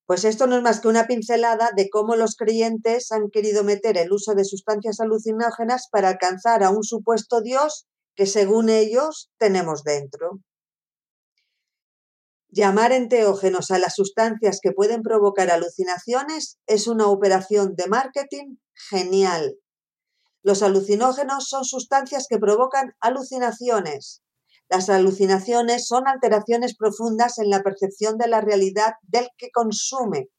Pues 0.07 0.25
esto 0.25 0.49
no 0.49 0.57
es 0.57 0.63
más 0.65 0.81
que 0.81 0.89
una 0.89 1.07
pincelada 1.07 1.71
de 1.77 1.89
cómo 1.89 2.17
los 2.17 2.35
creyentes 2.35 3.13
han 3.13 3.31
querido 3.31 3.63
meter 3.63 3.99
el 3.99 4.11
uso 4.11 4.35
de 4.35 4.45
sustancias 4.45 4.99
alucinógenas 4.99 5.87
para 5.93 6.09
alcanzar 6.09 6.65
a 6.65 6.71
un 6.71 6.83
supuesto 6.83 7.41
Dios 7.41 7.87
que 8.17 8.27
según 8.27 8.69
ellos 8.69 9.31
tenemos 9.39 9.85
dentro. 9.85 10.41
Llamar 12.57 12.93
enteógenos 12.93 13.71
a 13.71 13.79
las 13.79 13.97
sustancias 13.97 14.61
que 14.63 14.73
pueden 14.73 15.03
provocar 15.03 15.51
alucinaciones 15.51 16.57
es 16.67 16.87
una 16.87 17.07
operación 17.07 17.75
de 17.77 17.87
marketing 17.87 18.57
genial. 18.89 19.59
Los 20.43 20.63
alucinógenos 20.63 21.51
son 21.51 21.67
sustancias 21.67 22.25
que 22.31 22.39
provocan 22.39 22.95
alucinaciones. 23.01 24.23
Las 24.71 24.89
alucinaciones 24.89 25.87
son 25.87 26.09
alteraciones 26.09 26.75
profundas 26.75 27.37
en 27.37 27.51
la 27.51 27.63
percepción 27.63 28.17
de 28.17 28.29
la 28.29 28.41
realidad 28.41 28.95
del 29.03 29.29
que 29.37 29.51
consume. 29.51 30.31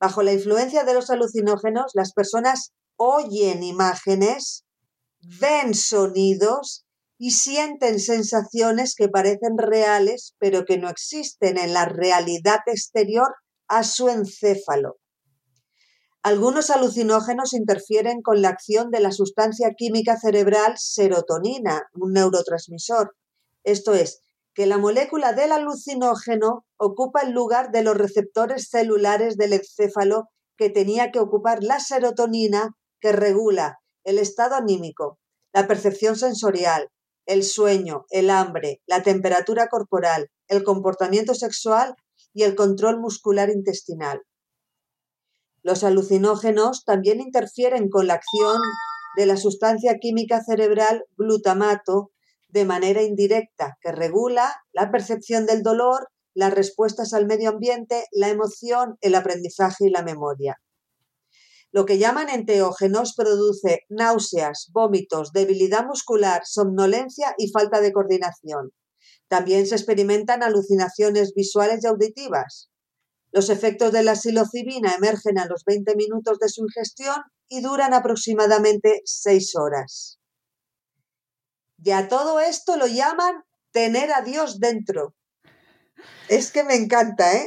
Bajo 0.00 0.22
la 0.22 0.32
influencia 0.32 0.84
de 0.84 0.94
los 0.94 1.10
alucinógenos, 1.10 1.90
las 1.92 2.14
personas 2.14 2.72
oyen 2.96 3.62
imágenes, 3.62 4.64
ven 5.38 5.74
sonidos 5.74 6.86
y 7.22 7.32
sienten 7.32 8.00
sensaciones 8.00 8.94
que 8.94 9.10
parecen 9.10 9.58
reales, 9.58 10.34
pero 10.38 10.64
que 10.64 10.78
no 10.78 10.88
existen 10.88 11.58
en 11.58 11.74
la 11.74 11.84
realidad 11.84 12.60
exterior 12.64 13.28
a 13.68 13.84
su 13.84 14.08
encéfalo. 14.08 14.96
Algunos 16.22 16.70
alucinógenos 16.70 17.52
interfieren 17.52 18.22
con 18.22 18.40
la 18.40 18.48
acción 18.48 18.90
de 18.90 19.00
la 19.00 19.12
sustancia 19.12 19.74
química 19.76 20.18
cerebral 20.18 20.78
serotonina, 20.78 21.82
un 21.92 22.14
neurotransmisor. 22.14 23.14
Esto 23.64 23.92
es, 23.92 24.22
que 24.54 24.64
la 24.64 24.78
molécula 24.78 25.34
del 25.34 25.52
alucinógeno 25.52 26.64
ocupa 26.78 27.20
el 27.20 27.32
lugar 27.32 27.70
de 27.70 27.82
los 27.82 27.98
receptores 27.98 28.70
celulares 28.70 29.36
del 29.36 29.52
encéfalo 29.52 30.30
que 30.56 30.70
tenía 30.70 31.10
que 31.10 31.20
ocupar 31.20 31.62
la 31.62 31.80
serotonina 31.80 32.70
que 32.98 33.12
regula 33.12 33.76
el 34.04 34.18
estado 34.18 34.54
anímico, 34.54 35.18
la 35.52 35.68
percepción 35.68 36.16
sensorial, 36.16 36.88
el 37.30 37.44
sueño, 37.44 38.06
el 38.10 38.28
hambre, 38.28 38.82
la 38.86 39.04
temperatura 39.04 39.68
corporal, 39.68 40.30
el 40.48 40.64
comportamiento 40.64 41.32
sexual 41.34 41.94
y 42.34 42.42
el 42.42 42.56
control 42.56 42.98
muscular 43.00 43.50
intestinal. 43.50 44.22
Los 45.62 45.84
alucinógenos 45.84 46.84
también 46.84 47.20
interfieren 47.20 47.88
con 47.88 48.08
la 48.08 48.14
acción 48.14 48.60
de 49.16 49.26
la 49.26 49.36
sustancia 49.36 49.98
química 50.00 50.42
cerebral 50.42 51.04
glutamato 51.16 52.10
de 52.48 52.64
manera 52.64 53.02
indirecta, 53.02 53.78
que 53.80 53.92
regula 53.92 54.52
la 54.72 54.90
percepción 54.90 55.46
del 55.46 55.62
dolor, 55.62 56.08
las 56.34 56.52
respuestas 56.52 57.12
al 57.12 57.26
medio 57.26 57.50
ambiente, 57.50 58.06
la 58.10 58.28
emoción, 58.28 58.96
el 59.02 59.14
aprendizaje 59.14 59.86
y 59.86 59.90
la 59.90 60.02
memoria. 60.02 60.56
Lo 61.72 61.86
que 61.86 61.98
llaman 61.98 62.28
enteógenos 62.28 63.14
produce 63.16 63.80
náuseas, 63.88 64.70
vómitos, 64.72 65.32
debilidad 65.32 65.86
muscular, 65.86 66.42
somnolencia 66.44 67.34
y 67.38 67.50
falta 67.50 67.80
de 67.80 67.92
coordinación. 67.92 68.72
También 69.28 69.66
se 69.66 69.76
experimentan 69.76 70.42
alucinaciones 70.42 71.32
visuales 71.34 71.84
y 71.84 71.86
auditivas. 71.86 72.70
Los 73.30 73.48
efectos 73.48 73.92
de 73.92 74.02
la 74.02 74.16
psilocibina 74.16 74.94
emergen 74.94 75.38
a 75.38 75.46
los 75.46 75.62
20 75.64 75.94
minutos 75.94 76.38
de 76.40 76.48
su 76.48 76.62
ingestión 76.62 77.22
y 77.48 77.60
duran 77.60 77.94
aproximadamente 77.94 79.02
6 79.04 79.54
horas. 79.54 80.18
Y 81.82 81.92
a 81.92 82.08
todo 82.08 82.40
esto 82.40 82.76
lo 82.76 82.88
llaman 82.88 83.44
tener 83.70 84.12
a 84.12 84.22
Dios 84.22 84.58
dentro. 84.58 85.14
Es 86.28 86.52
que 86.52 86.62
me 86.62 86.74
encanta, 86.74 87.32
¿eh? 87.32 87.46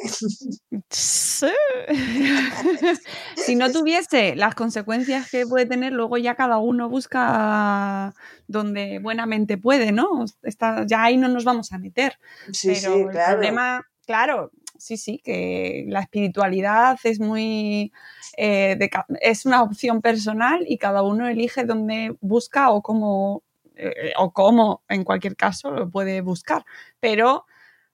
Sí. 0.90 1.48
si 3.36 3.56
no 3.56 3.72
tuviese 3.72 4.36
las 4.36 4.56
consecuencias 4.56 5.30
que 5.30 5.46
puede 5.46 5.66
tener, 5.66 5.94
luego 5.94 6.18
ya 6.18 6.36
cada 6.36 6.58
uno 6.58 6.90
busca 6.90 8.14
donde 8.48 9.00
buenamente 9.00 9.58
puede, 9.58 9.92
¿no? 9.92 10.26
Está, 10.44 10.86
ya 10.86 11.04
ahí 11.04 11.18
no 11.18 11.28
nos 11.30 11.46
vamos 11.46 11.72
a 11.72 11.78
meter. 11.78 12.20
Sí, 12.52 12.74
Pero 12.74 12.94
sí, 12.94 13.00
el 13.02 13.10
claro. 13.10 13.32
problema, 13.34 13.82
claro, 14.06 14.52
sí, 14.78 14.98
sí, 14.98 15.22
que 15.24 15.86
la 15.88 16.02
espiritualidad 16.02 16.98
es 17.04 17.20
muy. 17.20 17.92
eh, 18.38 18.76
de 18.78 18.90
es 19.22 19.46
una 19.46 19.64
opción 19.64 20.02
personal 20.02 20.66
y 20.68 20.78
cada 20.78 21.04
uno 21.04 21.28
elige 21.28 21.64
dónde 21.64 22.16
busca 22.22 22.72
o 22.72 22.82
cómo, 22.82 23.44
eh, 23.76 24.12
o 24.18 24.32
cómo, 24.34 24.84
en 24.90 25.04
cualquier 25.04 25.36
caso, 25.36 25.72
lo 25.72 25.90
puede 25.90 26.22
buscar. 26.22 26.66
Pero 27.00 27.46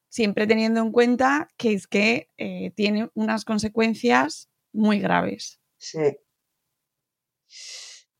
siempre 0.10 0.48
teniendo 0.48 0.82
en 0.82 0.92
cuenta 0.92 1.50
que 1.58 1.74
es 1.74 1.88
que 1.88 2.30
eh, 2.38 2.72
tiene 2.76 3.10
unas 3.14 3.46
consecuencias 3.46 4.50
muy 4.74 5.00
graves. 5.00 5.60
Sí. 5.78 6.18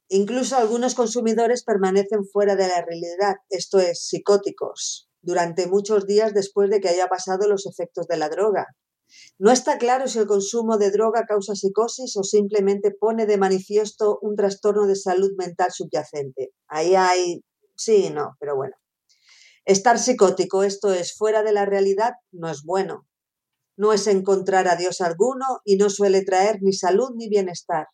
Incluso 0.08 0.58
algunos 0.58 0.96
consumidores 0.96 1.64
permanecen 1.64 2.26
fuera 2.26 2.56
de 2.56 2.68
la 2.68 2.84
realidad, 2.84 3.36
esto 3.50 3.80
es, 3.80 4.08
psicóticos, 4.08 5.10
durante 5.22 5.68
muchos 5.68 6.08
días 6.08 6.34
después 6.34 6.70
de 6.70 6.80
que 6.80 6.90
haya 6.90 7.08
pasado 7.08 7.48
los 7.48 7.68
efectos 7.68 8.08
de 8.08 8.18
la 8.18 8.30
droga. 8.30 8.68
No 9.38 9.52
está 9.52 9.78
claro 9.78 10.08
si 10.08 10.20
el 10.20 10.28
consumo 10.28 10.78
de 10.78 10.92
droga 10.92 11.26
causa 11.28 11.56
psicosis 11.56 12.16
o 12.18 12.24
simplemente 12.24 12.92
pone 12.92 13.26
de 13.26 13.38
manifiesto 13.38 14.20
un 14.22 14.36
trastorno 14.36 14.88
de 14.88 14.96
salud 14.96 15.32
mental 15.38 15.72
subyacente. 15.72 16.52
Ahí 16.68 16.96
hay 16.96 17.44
sí 17.76 18.06
y 18.08 18.10
no, 18.10 18.36
pero 18.40 18.56
bueno. 18.56 18.76
Estar 19.70 20.00
psicótico, 20.00 20.64
esto 20.64 20.92
es, 20.92 21.16
fuera 21.16 21.44
de 21.44 21.54
la 21.54 21.64
realidad, 21.64 22.14
no 22.32 22.50
es 22.50 22.64
bueno. 22.64 23.08
No 23.78 23.94
es 23.94 24.08
encontrar 24.08 24.68
a 24.68 24.76
Dios 24.76 25.00
alguno 25.00 25.46
y 25.64 25.76
no 25.78 25.92
suele 25.92 26.24
traer 26.24 26.58
ni 26.64 26.74
salud 26.74 27.12
ni 27.16 27.30
bienestar. 27.30 27.86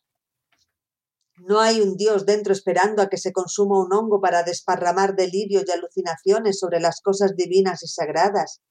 No 1.36 1.60
hay 1.60 1.82
un 1.82 1.98
Dios 1.98 2.24
dentro 2.24 2.54
esperando 2.54 3.02
a 3.02 3.10
que 3.10 3.18
se 3.18 3.30
consuma 3.30 3.78
un 3.78 3.92
hongo 3.92 4.22
para 4.22 4.42
desparramar 4.42 5.16
delirios 5.16 5.64
y 5.66 5.70
alucinaciones 5.70 6.58
sobre 6.58 6.80
las 6.80 7.02
cosas 7.02 7.36
divinas 7.36 7.82
y 7.82 7.88
sagradas. 7.88 8.62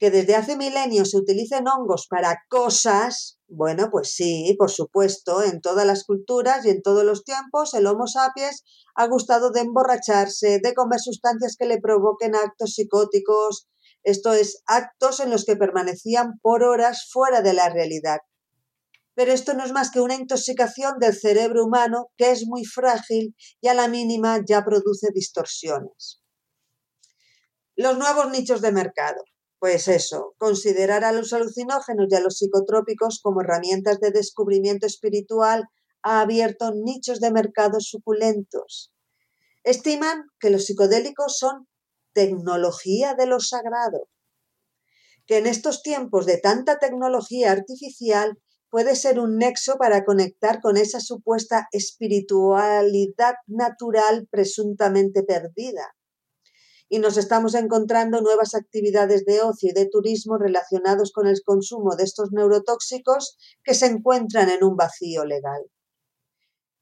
Que 0.00 0.10
desde 0.10 0.34
hace 0.34 0.56
milenios 0.56 1.10
se 1.10 1.18
utilicen 1.18 1.68
hongos 1.68 2.08
para 2.08 2.42
cosas, 2.48 3.38
bueno, 3.46 3.90
pues 3.92 4.12
sí, 4.12 4.56
por 4.58 4.70
supuesto, 4.70 5.42
en 5.42 5.60
todas 5.60 5.86
las 5.86 6.04
culturas 6.04 6.64
y 6.64 6.70
en 6.70 6.82
todos 6.82 7.04
los 7.04 7.22
tiempos 7.22 7.74
el 7.74 7.86
Homo 7.86 8.06
sapiens 8.06 8.64
ha 8.94 9.06
gustado 9.06 9.50
de 9.50 9.60
emborracharse, 9.60 10.58
de 10.60 10.74
comer 10.74 11.00
sustancias 11.00 11.54
que 11.58 11.66
le 11.66 11.80
provoquen 11.80 12.34
actos 12.34 12.74
psicóticos, 12.74 13.68
esto 14.02 14.32
es, 14.32 14.62
actos 14.66 15.20
en 15.20 15.30
los 15.30 15.44
que 15.44 15.56
permanecían 15.56 16.38
por 16.40 16.62
horas 16.62 17.08
fuera 17.12 17.42
de 17.42 17.52
la 17.52 17.68
realidad. 17.68 18.18
Pero 19.14 19.32
esto 19.32 19.52
no 19.52 19.64
es 19.64 19.72
más 19.72 19.90
que 19.90 20.00
una 20.00 20.14
intoxicación 20.14 20.98
del 20.98 21.14
cerebro 21.14 21.64
humano 21.64 22.10
que 22.16 22.30
es 22.30 22.46
muy 22.46 22.64
frágil 22.64 23.36
y 23.60 23.68
a 23.68 23.74
la 23.74 23.88
mínima 23.88 24.38
ya 24.48 24.64
produce 24.64 25.08
distorsiones. 25.12 26.22
Los 27.76 27.98
nuevos 27.98 28.30
nichos 28.30 28.62
de 28.62 28.72
mercado. 28.72 29.22
Pues 29.60 29.88
eso, 29.88 30.34
considerar 30.38 31.04
a 31.04 31.12
los 31.12 31.32
alucinógenos 31.34 32.06
y 32.10 32.14
a 32.16 32.20
los 32.20 32.38
psicotrópicos 32.38 33.20
como 33.22 33.42
herramientas 33.42 34.00
de 34.00 34.10
descubrimiento 34.10 34.86
espiritual 34.86 35.68
ha 36.02 36.22
abierto 36.22 36.72
nichos 36.74 37.20
de 37.20 37.30
mercado 37.30 37.78
suculentos. 37.80 38.90
Estiman 39.62 40.24
que 40.40 40.48
los 40.48 40.64
psicodélicos 40.64 41.38
son 41.38 41.68
tecnología 42.14 43.14
de 43.14 43.26
lo 43.26 43.38
sagrado, 43.38 44.08
que 45.26 45.36
en 45.36 45.46
estos 45.46 45.82
tiempos 45.82 46.24
de 46.24 46.38
tanta 46.38 46.78
tecnología 46.78 47.52
artificial 47.52 48.38
puede 48.70 48.96
ser 48.96 49.20
un 49.20 49.36
nexo 49.36 49.76
para 49.76 50.06
conectar 50.06 50.62
con 50.62 50.78
esa 50.78 51.00
supuesta 51.00 51.68
espiritualidad 51.72 53.34
natural 53.46 54.26
presuntamente 54.30 55.22
perdida. 55.22 55.94
Y 56.92 56.98
nos 56.98 57.16
estamos 57.16 57.54
encontrando 57.54 58.20
nuevas 58.20 58.54
actividades 58.54 59.24
de 59.24 59.40
ocio 59.40 59.70
y 59.70 59.72
de 59.72 59.86
turismo 59.86 60.36
relacionados 60.36 61.12
con 61.12 61.28
el 61.28 61.40
consumo 61.42 61.94
de 61.96 62.02
estos 62.02 62.32
neurotóxicos 62.32 63.38
que 63.62 63.74
se 63.74 63.86
encuentran 63.86 64.50
en 64.50 64.64
un 64.64 64.76
vacío 64.76 65.24
legal. 65.24 65.62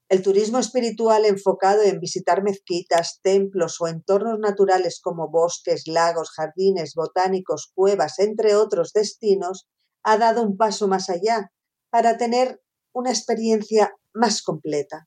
El 0.09 0.23
turismo 0.23 0.59
espiritual 0.59 1.27
enfocado 1.27 1.83
en 1.83 2.01
visitar 2.01 2.43
mezquitas, 2.43 3.21
templos 3.23 3.79
o 3.83 3.87
entornos 3.87 4.39
naturales 4.39 5.01
como 5.03 5.29
bosques, 5.29 5.87
lagos, 5.87 6.31
jardines 6.31 6.95
botánicos, 6.95 7.71
cuevas, 7.75 8.19
entre 8.19 8.57
otros 8.57 8.95
destinos, 8.95 9.69
ha 10.03 10.17
dado 10.17 10.43
un 10.43 10.57
paso 10.57 10.89
más 10.89 11.11
allá 11.11 11.53
para 11.91 12.17
tener 12.17 12.63
una 12.93 13.11
experiencia 13.11 13.95
más 14.15 14.41
completa. 14.41 15.07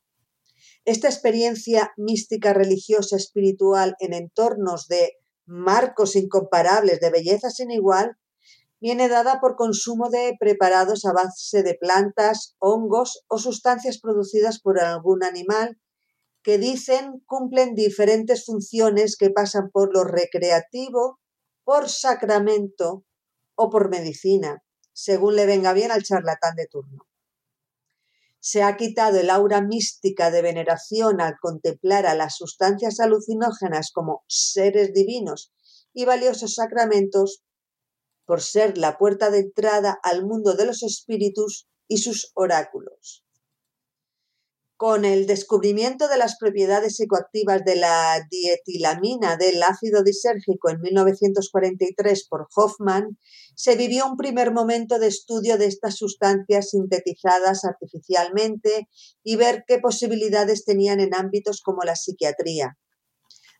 Esta 0.86 1.08
experiencia 1.08 1.94
mística, 1.96 2.54
religiosa, 2.54 3.15
espiritual 3.15 3.96
en 4.00 4.13
entornos 4.13 4.88
de 4.88 5.13
marcos 5.46 6.15
incomparables 6.15 7.00
de 7.00 7.12
belleza 7.12 7.52
sin 7.52 7.69
igual, 7.69 8.17
viene 8.79 9.08
dada 9.08 9.40
por 9.40 9.56
consumo 9.56 10.10
de 10.10 10.36
preparados 10.40 11.06
a 11.06 11.13
base 11.13 11.62
de 11.62 11.75
plantas, 11.75 12.56
hongos 12.58 13.23
o 13.27 13.38
sustancias 13.38 14.00
producidas 14.00 14.60
por 14.60 14.79
algún 14.79 15.23
animal 15.23 15.79
que 16.42 16.58
dicen 16.58 17.21
cumplen 17.27 17.75
diferentes 17.75 18.44
funciones 18.46 19.15
que 19.17 19.29
pasan 19.29 19.69
por 19.69 19.94
lo 19.94 20.04
recreativo, 20.04 21.19
por 21.63 21.90
sacramento 21.90 23.06
o 23.56 23.69
por 23.69 23.90
medicina. 23.90 24.63
según 24.94 25.36
le 25.36 25.46
venga 25.46 25.71
bien 25.73 25.90
al 25.92 26.04
charlatán 26.04 26.56
de 26.56 26.67
turno. 26.67 27.10
Se 28.44 28.63
ha 28.63 28.75
quitado 28.75 29.19
el 29.19 29.29
aura 29.29 29.62
mística 29.62 30.31
de 30.31 30.42
veneración 30.42 31.21
al 31.21 31.35
contemplar 31.39 32.08
a 32.08 32.15
las 32.15 32.37
sustancias 32.37 33.00
alucinógenas 33.00 33.92
como 33.94 34.23
seres 34.27 34.94
divinos 34.94 35.54
y 35.94 36.06
valiosos 36.06 36.56
sacramentos 36.56 37.44
por 38.25 38.42
ser 38.42 38.79
la 38.79 38.98
puerta 38.98 39.29
de 39.29 39.39
entrada 39.39 40.00
al 40.02 40.25
mundo 40.25 40.56
de 40.56 40.65
los 40.65 40.81
espíritus 40.81 41.67
y 41.87 41.98
sus 41.98 42.31
oráculos. 42.33 43.23
Con 44.82 45.06
el 45.06 45.27
descubrimiento 45.27 46.08
de 46.08 46.17
las 46.17 46.38
propiedades 46.40 46.96
psicoactivas 46.96 47.63
de 47.63 47.75
la 47.75 48.27
dietilamina 48.32 49.38
del 49.38 49.62
ácido 49.62 50.02
disérgico 50.02 50.71
en 50.71 50.82
1943 50.82 52.27
por 52.27 52.48
Hoffman, 52.56 53.19
se 53.56 53.75
vivió 53.75 54.08
un 54.08 54.17
primer 54.17 54.52
momento 54.52 54.98
de 54.98 55.06
estudio 55.06 55.60
de 55.60 55.67
estas 55.67 55.98
sustancias 55.98 56.71
sintetizadas 56.71 57.63
artificialmente 57.63 58.90
y 59.23 59.36
ver 59.36 59.65
qué 59.67 59.77
posibilidades 59.77 60.65
tenían 60.65 61.00
en 61.00 61.13
ámbitos 61.13 61.62
como 61.62 61.84
la 61.84 61.96
psiquiatría. 61.96 62.75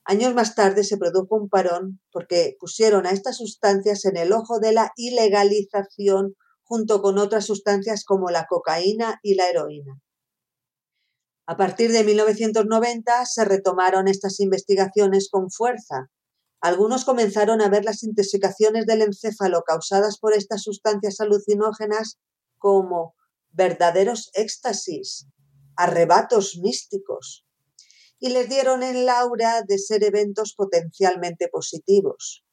Años 0.06 0.34
más 0.34 0.56
tarde 0.56 0.84
se 0.84 0.98
produjo 0.98 1.36
un 1.36 1.50
parón 1.50 2.02
porque 2.12 2.56
pusieron 2.60 3.06
a 3.06 3.12
estas 3.12 3.38
sustancias 3.38 4.06
en 4.06 4.18
el 4.18 4.32
ojo 4.32 4.58
de 4.58 4.72
la 4.72 4.92
ilegalización 4.96 6.34
junto 6.64 7.00
con 7.04 7.20
otras 7.20 7.46
sustancias 7.46 8.06
como 8.06 8.32
la 8.32 8.48
cocaína 8.50 9.20
y 9.22 9.36
la 9.36 9.48
heroína. 9.50 10.02
A 11.52 11.58
partir 11.58 11.92
de 11.92 12.06
1990 12.06 13.26
se 13.26 13.44
retomaron 13.44 14.08
estas 14.08 14.40
investigaciones 14.40 15.28
con 15.30 15.52
fuerza. 15.52 16.10
Algunos 16.62 17.04
comenzaron 17.04 17.60
a 17.60 17.68
ver 17.68 17.84
las 17.84 18.04
intoxicaciones 18.04 18.86
del 18.86 19.02
encéfalo 19.02 19.64
causadas 19.64 20.18
por 20.18 20.34
estas 20.34 20.62
sustancias 20.62 21.20
alucinógenas 21.20 22.20
como 22.58 23.16
verdaderos 23.50 24.30
éxtasis, 24.34 25.28
arrebatos 25.76 26.58
místicos, 26.64 27.46
y 28.18 28.30
les 28.30 28.48
dieron 28.48 28.82
el 28.82 29.10
aura 29.10 29.62
de 29.64 29.78
ser 29.78 30.06
eventos 30.06 30.54
potencialmente 30.56 31.50
positivos 31.50 32.46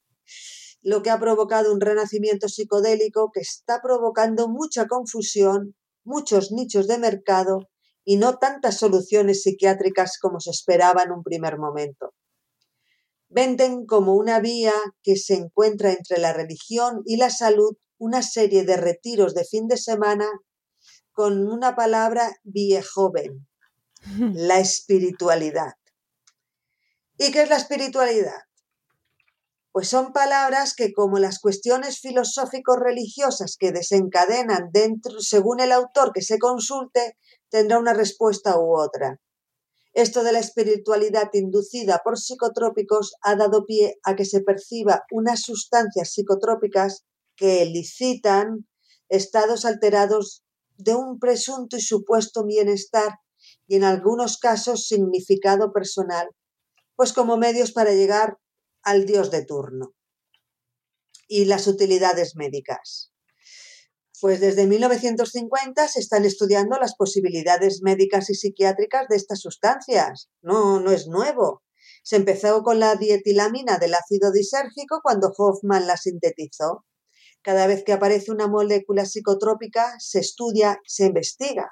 lo 0.80 1.03
que 1.03 1.11
ha 1.11 1.20
provocado 1.20 1.72
un 1.72 1.80
renacimiento 1.80 2.49
psicodélico 2.49 3.30
que 3.32 3.40
está 3.40 3.80
provocando 3.80 4.49
mucha 4.49 4.86
confusión, 4.86 5.76
muchos 6.05 6.51
nichos 6.53 6.86
de 6.88 6.99
mercado 6.99 7.68
y 8.09 8.17
no 8.17 8.39
tantas 8.39 8.79
soluciones 8.79 9.43
psiquiátricas 9.43 10.17
como 10.19 10.41
se 10.41 10.49
esperaba 10.49 11.03
en 11.03 11.13
un 11.13 11.23
primer 11.23 11.59
momento. 11.59 12.15
Venden 13.29 13.85
como 13.85 14.15
una 14.15 14.41
vía 14.41 14.73
que 15.03 15.17
se 15.17 15.35
encuentra 15.35 15.93
entre 15.93 16.17
la 16.17 16.33
religión 16.33 17.03
y 17.05 17.19
la 17.19 17.29
salud 17.29 17.77
una 17.99 18.23
serie 18.23 18.65
de 18.65 18.79
retiros 18.79 19.35
de 19.35 19.45
fin 19.45 19.69
de 19.69 19.77
semana 19.77 20.27
con 21.13 21.47
una 21.47 21.77
palabra 21.77 22.35
viejoven, 22.45 23.47
la 24.33 24.59
espiritualidad. 24.59 25.75
¿Y 27.19 27.31
qué 27.31 27.43
es 27.43 27.51
la 27.51 27.59
espiritualidad? 27.59 28.41
pues 29.79 29.91
son 29.91 30.13
palabras 30.13 30.75
que 30.75 30.93
como 30.93 31.21
las 31.21 31.39
cuestiones 31.39 32.01
filosófico-religiosas 32.01 33.57
que 33.57 33.71
desencadenan 33.71 34.71
dentro, 34.73 35.21
según 35.21 35.61
el 35.61 35.71
autor 35.71 36.13
que 36.13 36.21
se 36.21 36.39
consulte, 36.39 37.17
tendrá 37.51 37.78
una 37.78 37.94
respuesta 37.94 38.59
u 38.59 38.78
otra. 38.78 39.20
Esto 39.92 40.22
de 40.22 40.32
la 40.32 40.38
espiritualidad 40.38 41.30
inducida 41.32 42.03
por 42.05 42.18
psicotrópicos 42.18 43.14
ha 43.22 43.36
dado 43.36 43.64
pie 43.64 43.99
a 44.05 44.14
que 44.14 44.24
se 44.24 44.42
perciba 44.42 45.05
unas 45.11 45.42
sustancias 45.42 46.12
psicotrópicas 46.12 47.05
que 47.36 47.64
licitan 47.64 48.68
estados 49.09 49.64
alterados 49.64 50.44
de 50.76 50.94
un 50.94 51.18
presunto 51.18 51.76
y 51.76 51.80
supuesto 51.80 52.44
bienestar 52.44 53.18
y 53.66 53.76
en 53.76 53.84
algunos 53.84 54.38
casos 54.38 54.86
significado 54.86 55.72
personal, 55.72 56.28
pues 56.96 57.12
como 57.12 57.36
medios 57.36 57.72
para 57.72 57.92
llegar 57.92 58.38
al 58.82 59.07
dios 59.07 59.30
de 59.30 59.44
turno. 59.44 59.94
Y 61.26 61.44
las 61.44 61.66
utilidades 61.66 62.36
médicas. 62.36 63.12
Pues 64.21 64.41
desde 64.41 64.66
1950 64.66 65.87
se 65.87 66.01
están 66.01 66.25
estudiando 66.25 66.77
las 66.79 66.97
posibilidades 66.97 67.83
médicas 67.83 68.29
y 68.31 68.35
psiquiátricas 68.35 69.07
de 69.09 69.14
estas 69.14 69.41
sustancias. 69.41 70.29
No, 70.43 70.81
no 70.81 70.91
es 70.91 71.07
nuevo. 71.07 71.62
Se 72.03 72.16
empezó 72.16 72.62
con 72.64 72.81
la 72.81 72.97
dietilamina 72.97 73.79
del 73.79 73.95
ácido 73.95 74.33
disérgico 74.33 75.01
cuando 75.05 75.33
Hoffman 75.37 75.87
la 75.87 75.97
sintetizó. 75.97 76.85
Cada 77.43 77.69
vez 77.69 77.85
que 77.85 77.93
aparece 77.93 78.33
una 78.33 78.49
molécula 78.49 79.05
psicotrópica 79.05 79.95
se 80.01 80.19
estudia, 80.19 80.81
se 80.85 81.07
investiga. 81.07 81.71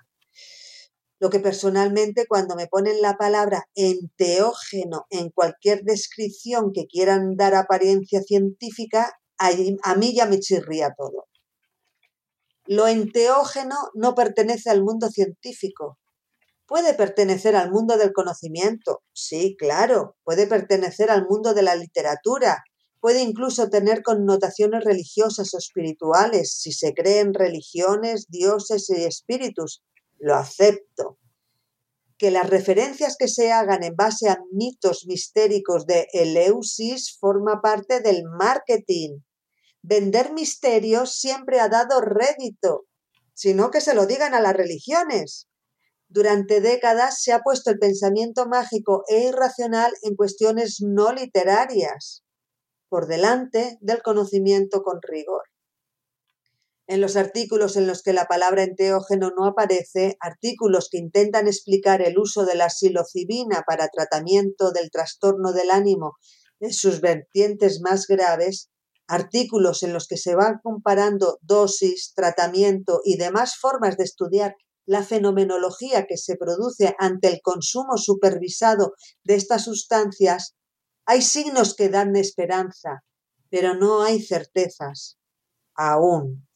Lo 1.18 1.30
que 1.30 1.40
personalmente 1.40 2.26
cuando 2.28 2.54
me 2.54 2.68
ponen 2.68 3.02
la 3.02 3.16
palabra 3.16 3.68
enteógeno 3.74 5.06
en 5.10 5.30
cualquier 5.30 5.82
descripción 5.82 6.70
que 6.72 6.86
quieran 6.86 7.36
dar 7.36 7.56
apariencia 7.56 8.22
científica, 8.22 9.18
a 9.38 9.94
mí 9.96 10.14
ya 10.14 10.26
me 10.26 10.38
chirría 10.38 10.94
todo. 10.96 11.26
Lo 12.66 12.88
enteógeno 12.88 13.76
no 13.94 14.14
pertenece 14.14 14.70
al 14.70 14.82
mundo 14.82 15.08
científico. 15.08 15.98
Puede 16.66 16.94
pertenecer 16.94 17.54
al 17.54 17.70
mundo 17.70 17.96
del 17.96 18.12
conocimiento, 18.12 19.02
sí, 19.12 19.56
claro, 19.56 20.16
puede 20.24 20.48
pertenecer 20.48 21.12
al 21.12 21.24
mundo 21.28 21.54
de 21.54 21.62
la 21.62 21.76
literatura, 21.76 22.64
puede 23.00 23.22
incluso 23.22 23.70
tener 23.70 24.02
connotaciones 24.02 24.82
religiosas 24.82 25.54
o 25.54 25.58
espirituales 25.58 26.52
si 26.58 26.72
se 26.72 26.92
creen 26.92 27.34
religiones, 27.34 28.26
dioses 28.28 28.90
y 28.90 29.04
espíritus, 29.04 29.84
lo 30.18 30.34
acepto. 30.34 31.18
Que 32.18 32.32
las 32.32 32.50
referencias 32.50 33.16
que 33.16 33.28
se 33.28 33.52
hagan 33.52 33.84
en 33.84 33.94
base 33.94 34.28
a 34.28 34.40
mitos 34.50 35.04
mistéricos 35.06 35.86
de 35.86 36.08
Eleusis 36.12 37.16
forma 37.20 37.60
parte 37.60 38.00
del 38.00 38.24
marketing. 38.24 39.20
Vender 39.88 40.32
misterios 40.32 41.16
siempre 41.16 41.60
ha 41.60 41.68
dado 41.68 42.00
rédito, 42.00 42.86
sino 43.34 43.70
que 43.70 43.80
se 43.80 43.94
lo 43.94 44.06
digan 44.06 44.34
a 44.34 44.40
las 44.40 44.52
religiones. 44.52 45.46
Durante 46.08 46.60
décadas 46.60 47.22
se 47.22 47.32
ha 47.32 47.38
puesto 47.38 47.70
el 47.70 47.78
pensamiento 47.78 48.48
mágico 48.48 49.04
e 49.06 49.28
irracional 49.28 49.92
en 50.02 50.16
cuestiones 50.16 50.78
no 50.80 51.12
literarias, 51.12 52.24
por 52.88 53.06
delante 53.06 53.78
del 53.80 54.02
conocimiento 54.02 54.82
con 54.82 54.98
rigor. 55.02 55.44
En 56.88 57.00
los 57.00 57.14
artículos 57.14 57.76
en 57.76 57.86
los 57.86 58.02
que 58.02 58.12
la 58.12 58.26
palabra 58.26 58.64
enteógeno 58.64 59.30
no 59.38 59.46
aparece, 59.46 60.16
artículos 60.18 60.88
que 60.90 60.98
intentan 60.98 61.46
explicar 61.46 62.02
el 62.02 62.18
uso 62.18 62.44
de 62.44 62.56
la 62.56 62.70
psilocibina 62.70 63.62
para 63.64 63.86
tratamiento 63.86 64.72
del 64.72 64.90
trastorno 64.90 65.52
del 65.52 65.70
ánimo 65.70 66.16
en 66.58 66.72
sus 66.72 67.00
vertientes 67.00 67.80
más 67.80 68.08
graves, 68.08 68.72
artículos 69.08 69.82
en 69.82 69.92
los 69.92 70.06
que 70.06 70.16
se 70.16 70.34
van 70.34 70.60
comparando 70.62 71.38
dosis, 71.42 72.12
tratamiento 72.14 73.00
y 73.04 73.16
demás 73.16 73.56
formas 73.56 73.96
de 73.96 74.04
estudiar 74.04 74.56
la 74.86 75.02
fenomenología 75.02 76.06
que 76.06 76.16
se 76.16 76.36
produce 76.36 76.94
ante 76.98 77.28
el 77.28 77.40
consumo 77.42 77.98
supervisado 77.98 78.94
de 79.24 79.34
estas 79.34 79.64
sustancias, 79.64 80.54
hay 81.04 81.22
signos 81.22 81.74
que 81.74 81.88
dan 81.88 82.16
esperanza, 82.16 83.02
pero 83.50 83.74
no 83.74 84.02
hay 84.02 84.22
certezas. 84.22 85.18
Aún. 85.74 86.46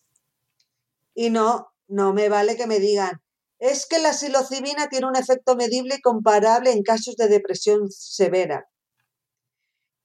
Y 1.14 1.30
no, 1.30 1.68
no 1.88 2.14
me 2.14 2.28
vale 2.28 2.56
que 2.56 2.66
me 2.66 2.78
digan, 2.78 3.20
es 3.58 3.86
que 3.86 3.98
la 3.98 4.14
psilocibina 4.14 4.88
tiene 4.88 5.06
un 5.06 5.16
efecto 5.16 5.54
medible 5.54 5.96
y 5.96 6.00
comparable 6.00 6.72
en 6.72 6.82
casos 6.82 7.16
de 7.16 7.28
depresión 7.28 7.90
severa. 7.90 8.66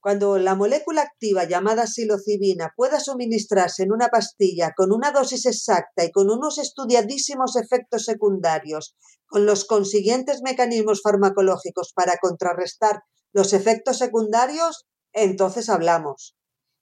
Cuando 0.06 0.38
la 0.38 0.54
molécula 0.54 1.02
activa 1.02 1.48
llamada 1.48 1.88
psilocibina 1.88 2.72
pueda 2.76 3.00
suministrarse 3.00 3.82
en 3.82 3.90
una 3.90 4.06
pastilla 4.06 4.72
con 4.76 4.92
una 4.92 5.10
dosis 5.10 5.46
exacta 5.46 6.04
y 6.04 6.12
con 6.12 6.30
unos 6.30 6.58
estudiadísimos 6.58 7.56
efectos 7.56 8.04
secundarios, 8.04 8.94
con 9.26 9.46
los 9.46 9.64
consiguientes 9.64 10.42
mecanismos 10.44 11.00
farmacológicos 11.02 11.92
para 11.92 12.18
contrarrestar 12.18 13.00
los 13.32 13.52
efectos 13.52 13.98
secundarios, 13.98 14.86
entonces 15.12 15.68
hablamos. 15.68 16.36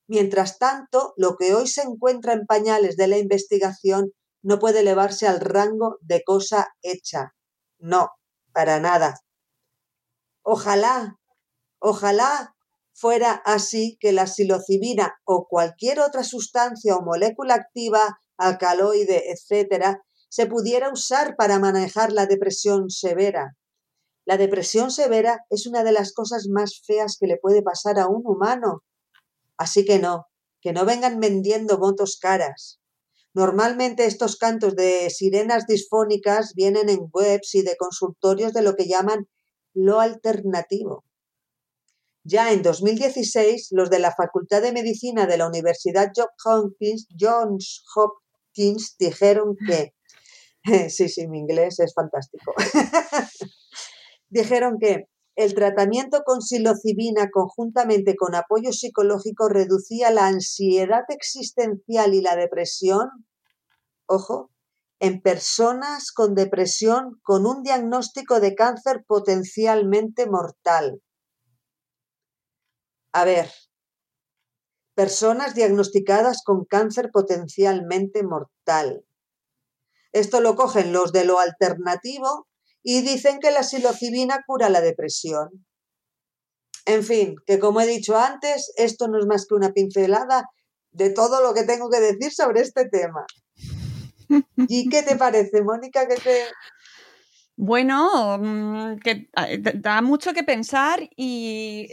Mientras 0.06 0.58
tanto, 0.58 1.14
lo 1.16 1.36
que 1.36 1.54
hoy 1.54 1.66
se 1.66 1.80
encuentra 1.80 2.34
en 2.34 2.44
pañales 2.44 2.98
de 2.98 3.06
la 3.06 3.16
investigación 3.16 4.12
no 4.42 4.58
puede 4.58 4.80
elevarse 4.80 5.26
al 5.26 5.40
rango 5.40 5.96
de 6.02 6.22
cosa 6.24 6.74
hecha. 6.82 7.32
No, 7.78 8.10
para 8.52 8.80
nada. 8.80 9.14
Ojalá, 10.42 11.16
ojalá 11.78 12.53
fuera 12.94 13.42
así 13.44 13.98
que 14.00 14.12
la 14.12 14.26
psilocibina 14.26 15.16
o 15.24 15.46
cualquier 15.48 16.00
otra 16.00 16.24
sustancia 16.24 16.96
o 16.96 17.02
molécula 17.02 17.54
activa, 17.54 18.18
alcaloide, 18.38 19.30
etcétera, 19.30 20.02
se 20.28 20.46
pudiera 20.46 20.90
usar 20.90 21.36
para 21.36 21.58
manejar 21.58 22.12
la 22.12 22.26
depresión 22.26 22.88
severa. 22.88 23.56
La 24.24 24.36
depresión 24.36 24.90
severa 24.90 25.44
es 25.50 25.66
una 25.66 25.84
de 25.84 25.92
las 25.92 26.12
cosas 26.12 26.46
más 26.48 26.80
feas 26.86 27.18
que 27.20 27.26
le 27.26 27.36
puede 27.36 27.62
pasar 27.62 27.98
a 27.98 28.08
un 28.08 28.22
humano. 28.24 28.82
Así 29.58 29.84
que 29.84 29.98
no, 29.98 30.26
que 30.62 30.72
no 30.72 30.84
vengan 30.86 31.20
vendiendo 31.20 31.78
votos 31.78 32.18
caras 32.18 32.80
Normalmente 33.34 34.06
estos 34.06 34.36
cantos 34.36 34.76
de 34.76 35.10
sirenas 35.10 35.66
disfónicas 35.66 36.54
vienen 36.54 36.88
en 36.88 37.10
webs 37.12 37.56
y 37.56 37.62
de 37.62 37.76
consultorios 37.76 38.52
de 38.52 38.62
lo 38.62 38.76
que 38.76 38.86
llaman 38.86 39.28
lo 39.74 39.98
alternativo. 39.98 41.04
Ya 42.26 42.52
en 42.52 42.62
2016, 42.62 43.68
los 43.72 43.90
de 43.90 43.98
la 43.98 44.10
Facultad 44.10 44.62
de 44.62 44.72
Medicina 44.72 45.26
de 45.26 45.36
la 45.36 45.46
Universidad 45.46 46.10
Johns 46.16 47.84
Hopkins 47.94 48.96
dijeron 48.98 49.56
que, 49.68 49.92
sí, 50.88 51.10
sí, 51.10 51.28
mi 51.28 51.40
inglés 51.40 51.80
es 51.80 51.92
fantástico, 51.92 52.54
dijeron 54.30 54.78
que 54.80 55.04
el 55.36 55.54
tratamiento 55.54 56.22
con 56.24 56.40
psilocibina 56.40 57.28
conjuntamente 57.30 58.16
con 58.16 58.34
apoyo 58.34 58.72
psicológico 58.72 59.50
reducía 59.50 60.10
la 60.10 60.26
ansiedad 60.26 61.04
existencial 61.08 62.14
y 62.14 62.22
la 62.22 62.36
depresión, 62.36 63.10
ojo, 64.06 64.50
en 64.98 65.20
personas 65.20 66.10
con 66.10 66.34
depresión 66.34 67.20
con 67.22 67.44
un 67.44 67.62
diagnóstico 67.62 68.40
de 68.40 68.54
cáncer 68.54 69.04
potencialmente 69.06 70.26
mortal. 70.26 71.02
A 73.14 73.24
ver, 73.24 73.48
personas 74.96 75.54
diagnosticadas 75.54 76.42
con 76.44 76.64
cáncer 76.64 77.10
potencialmente 77.12 78.24
mortal. 78.24 79.04
Esto 80.10 80.40
lo 80.40 80.56
cogen 80.56 80.92
los 80.92 81.12
de 81.12 81.24
lo 81.24 81.38
alternativo 81.38 82.48
y 82.82 83.02
dicen 83.02 83.38
que 83.38 83.52
la 83.52 83.62
psilocibina 83.62 84.42
cura 84.44 84.68
la 84.68 84.80
depresión. 84.80 85.64
En 86.86 87.04
fin, 87.04 87.36
que 87.46 87.60
como 87.60 87.80
he 87.80 87.86
dicho 87.86 88.16
antes, 88.18 88.72
esto 88.76 89.06
no 89.06 89.20
es 89.20 89.26
más 89.26 89.46
que 89.46 89.54
una 89.54 89.72
pincelada 89.72 90.50
de 90.90 91.10
todo 91.10 91.40
lo 91.40 91.54
que 91.54 91.62
tengo 91.62 91.88
que 91.90 92.00
decir 92.00 92.32
sobre 92.32 92.62
este 92.62 92.88
tema. 92.88 93.24
¿Y 94.56 94.88
qué 94.88 95.04
te 95.04 95.14
parece, 95.14 95.62
Mónica? 95.62 96.08
¿Qué 96.08 96.16
te... 96.16 96.46
Bueno, 97.56 98.36
mm, 98.38 98.96
que 98.98 99.28
da 99.76 100.02
mucho 100.02 100.32
que 100.32 100.42
pensar 100.42 101.08
y 101.16 101.86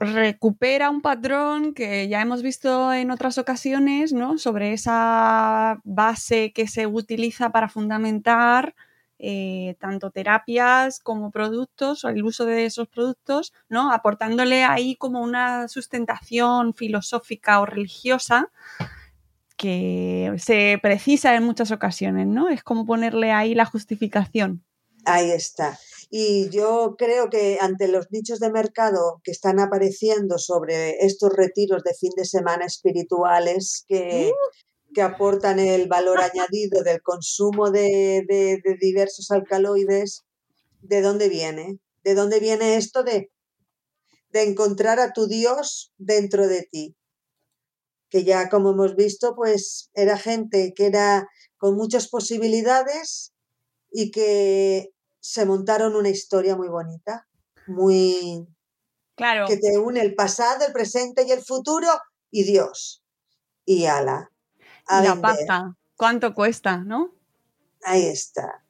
recupera 0.00 0.90
un 0.90 1.00
patrón 1.02 1.72
que 1.72 2.08
ya 2.08 2.20
hemos 2.20 2.42
visto 2.42 2.92
en 2.92 3.12
otras 3.12 3.38
ocasiones, 3.38 4.12
¿no? 4.12 4.38
Sobre 4.38 4.72
esa 4.72 5.80
base 5.84 6.52
que 6.52 6.66
se 6.66 6.88
utiliza 6.88 7.50
para 7.50 7.68
fundamentar 7.68 8.74
eh, 9.20 9.76
tanto 9.78 10.10
terapias 10.10 10.98
como 10.98 11.30
productos, 11.30 12.04
o 12.04 12.08
el 12.08 12.24
uso 12.24 12.44
de 12.44 12.64
esos 12.64 12.88
productos, 12.88 13.52
¿no? 13.68 13.92
Aportándole 13.92 14.64
ahí 14.64 14.96
como 14.96 15.20
una 15.22 15.68
sustentación 15.68 16.74
filosófica 16.74 17.60
o 17.60 17.66
religiosa 17.66 18.50
que 19.56 20.34
se 20.38 20.78
precisa 20.82 21.36
en 21.36 21.44
muchas 21.44 21.70
ocasiones, 21.70 22.26
¿no? 22.26 22.48
Es 22.48 22.64
como 22.64 22.84
ponerle 22.84 23.30
ahí 23.32 23.54
la 23.54 23.64
justificación. 23.64 24.64
Ahí 25.04 25.30
está. 25.30 25.78
Y 26.10 26.50
yo 26.50 26.94
creo 26.98 27.30
que 27.30 27.58
ante 27.60 27.88
los 27.88 28.10
nichos 28.10 28.38
de 28.38 28.50
mercado 28.50 29.20
que 29.24 29.30
están 29.30 29.58
apareciendo 29.58 30.38
sobre 30.38 31.04
estos 31.04 31.32
retiros 31.32 31.82
de 31.82 31.94
fin 31.94 32.10
de 32.16 32.24
semana 32.24 32.66
espirituales 32.66 33.84
que, 33.88 34.30
uh. 34.30 34.92
que 34.94 35.02
aportan 35.02 35.58
el 35.58 35.88
valor 35.88 36.20
añadido 36.20 36.82
del 36.82 37.00
consumo 37.02 37.70
de, 37.70 38.24
de, 38.28 38.60
diversos 38.78 39.30
alcaloides, 39.30 40.24
¿de 40.82 41.00
dónde 41.00 41.28
viene? 41.28 41.78
¿De 42.04 42.14
dónde 42.14 42.40
viene 42.40 42.76
esto 42.76 43.02
de, 43.02 43.30
de 44.30 44.42
encontrar 44.42 45.00
a 45.00 45.12
tu 45.12 45.26
Dios 45.26 45.92
dentro 45.96 46.46
de 46.46 46.62
ti? 46.70 46.96
que 48.12 48.24
ya 48.24 48.50
como 48.50 48.72
hemos 48.72 48.94
visto, 48.94 49.34
pues 49.34 49.90
era 49.94 50.18
gente 50.18 50.74
que 50.76 50.84
era 50.84 51.26
con 51.56 51.76
muchas 51.76 52.08
posibilidades 52.08 53.32
y 53.90 54.10
que 54.10 54.91
se 55.22 55.46
montaron 55.46 55.94
una 55.94 56.08
historia 56.08 56.56
muy 56.56 56.68
bonita, 56.68 57.28
muy 57.68 58.48
claro. 59.14 59.46
que 59.46 59.56
te 59.56 59.78
une 59.78 60.00
el 60.00 60.16
pasado, 60.16 60.66
el 60.66 60.72
presente 60.72 61.24
y 61.24 61.30
el 61.30 61.42
futuro 61.42 61.86
y 62.32 62.42
Dios. 62.42 63.04
Y 63.64 63.86
ala. 63.86 64.32
y 64.90 65.04
la 65.04 65.20
pasta, 65.20 65.76
¿cuánto 65.96 66.34
cuesta, 66.34 66.78
no? 66.78 67.14
Ahí 67.84 68.04
está. 68.06 68.64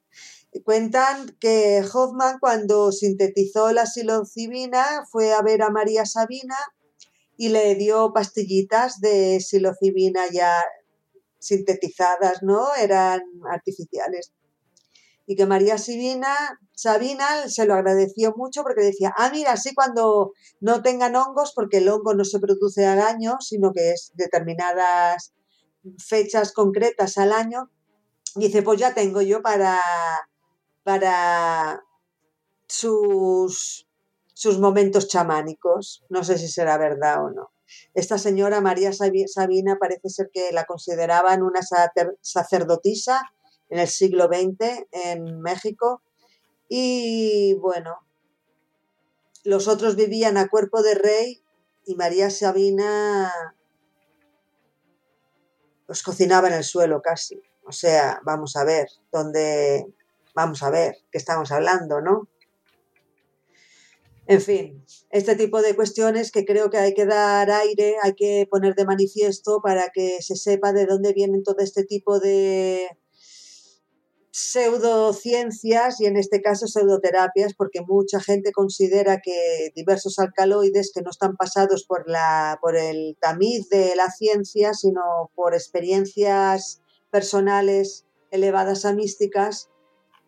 Cuentan 0.63 1.35
que 1.39 1.83
Hoffman 1.91 2.37
cuando 2.39 2.91
sintetizó 2.91 3.71
la 3.71 3.87
psilocibina 3.87 5.07
fue 5.11 5.33
a 5.33 5.41
ver 5.41 5.63
a 5.63 5.71
María 5.71 6.05
Sabina 6.05 6.55
y 7.35 7.49
le 7.49 7.73
dio 7.73 8.13
pastillitas 8.13 9.01
de 9.01 9.39
psilocibina 9.39 10.21
ya 10.31 10.63
sintetizadas, 11.39 12.43
¿no? 12.43 12.75
Eran 12.75 13.23
artificiales. 13.51 14.31
Y 15.25 15.35
que 15.35 15.45
María 15.45 15.77
Sabina, 15.77 16.35
Sabina 16.73 17.47
se 17.47 17.65
lo 17.65 17.75
agradeció 17.75 18.33
mucho 18.35 18.63
porque 18.63 18.83
decía, 18.83 19.13
ah, 19.17 19.29
mira, 19.31 19.53
así 19.53 19.73
cuando 19.73 20.33
no 20.59 20.81
tengan 20.81 21.15
hongos, 21.15 21.53
porque 21.55 21.77
el 21.77 21.89
hongo 21.89 22.13
no 22.13 22.25
se 22.25 22.39
produce 22.39 22.85
al 22.85 22.99
año, 22.99 23.37
sino 23.39 23.71
que 23.71 23.91
es 23.91 24.11
determinadas 24.15 25.33
fechas 25.97 26.51
concretas 26.51 27.17
al 27.17 27.31
año, 27.31 27.69
dice, 28.35 28.63
pues 28.63 28.79
ya 28.79 28.93
tengo 28.93 29.21
yo 29.21 29.41
para, 29.41 29.79
para 30.83 31.83
sus 32.67 33.87
sus 34.33 34.59
momentos 34.59 35.07
chamánicos. 35.07 36.03
No 36.09 36.23
sé 36.23 36.37
si 36.37 36.47
será 36.47 36.77
verdad 36.77 37.23
o 37.23 37.29
no. 37.29 37.51
Esta 37.93 38.17
señora 38.17 38.61
María 38.61 38.91
Sabina 38.91 39.77
parece 39.79 40.09
ser 40.09 40.29
que 40.33 40.51
la 40.51 40.65
consideraban 40.65 41.43
una 41.43 41.61
sacerdotisa 42.21 43.21
en 43.69 43.79
el 43.79 43.87
siglo 43.87 44.27
XX 44.27 44.85
en 44.91 45.41
México. 45.41 46.01
Y 46.69 47.55
bueno, 47.55 47.99
los 49.43 49.67
otros 49.67 49.95
vivían 49.95 50.37
a 50.37 50.47
cuerpo 50.47 50.81
de 50.81 50.95
rey 50.95 51.43
y 51.85 51.95
María 51.95 52.29
Sabina 52.29 53.31
los 55.87 56.01
cocinaba 56.01 56.47
en 56.47 56.55
el 56.55 56.63
suelo 56.63 57.01
casi. 57.01 57.41
O 57.65 57.71
sea, 57.71 58.19
vamos 58.23 58.55
a 58.55 58.63
ver, 58.63 58.87
dónde, 59.11 59.85
vamos 60.33 60.63
a 60.63 60.69
ver, 60.69 60.97
qué 61.11 61.17
estamos 61.17 61.51
hablando, 61.51 62.01
¿no? 62.01 62.27
En 64.25 64.39
fin, 64.39 64.85
este 65.09 65.35
tipo 65.35 65.61
de 65.61 65.75
cuestiones 65.75 66.31
que 66.31 66.45
creo 66.45 66.69
que 66.69 66.77
hay 66.77 66.93
que 66.93 67.05
dar 67.05 67.51
aire, 67.51 67.97
hay 68.01 68.13
que 68.13 68.47
poner 68.49 68.73
de 68.75 68.85
manifiesto 68.85 69.59
para 69.61 69.89
que 69.93 70.21
se 70.21 70.37
sepa 70.37 70.71
de 70.71 70.85
dónde 70.85 71.11
vienen 71.11 71.43
todo 71.43 71.57
este 71.59 71.83
tipo 71.83 72.19
de 72.19 72.87
pseudociencias 74.35 76.01
y 76.01 76.07
en 76.07 76.17
este 76.17 76.41
caso 76.41 76.65
pseudoterapias, 76.67 77.53
porque 77.53 77.81
mucha 77.81 78.19
gente 78.19 78.51
considera 78.51 79.21
que 79.21 79.71
diversos 79.75 80.17
alcaloides 80.17 80.91
que 80.91 81.01
no 81.01 81.11
están 81.11 81.35
pasados 81.35 81.85
por, 81.85 82.09
la, 82.09 82.57
por 82.59 82.75
el 82.75 83.15
tamiz 83.21 83.69
de 83.69 83.95
la 83.95 84.09
ciencia, 84.09 84.73
sino 84.73 85.29
por 85.35 85.53
experiencias 85.53 86.81
personales 87.11 88.05
elevadas 88.31 88.85
a 88.85 88.93
místicas, 88.93 89.69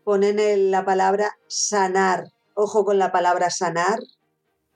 ponen 0.03 0.38
en 0.38 0.70
la 0.70 0.86
palabra 0.86 1.38
sanar 1.47 2.36
ojo 2.56 2.86
con 2.86 2.97
la 2.97 3.12
palabra 3.12 3.51
sanar, 3.51 3.99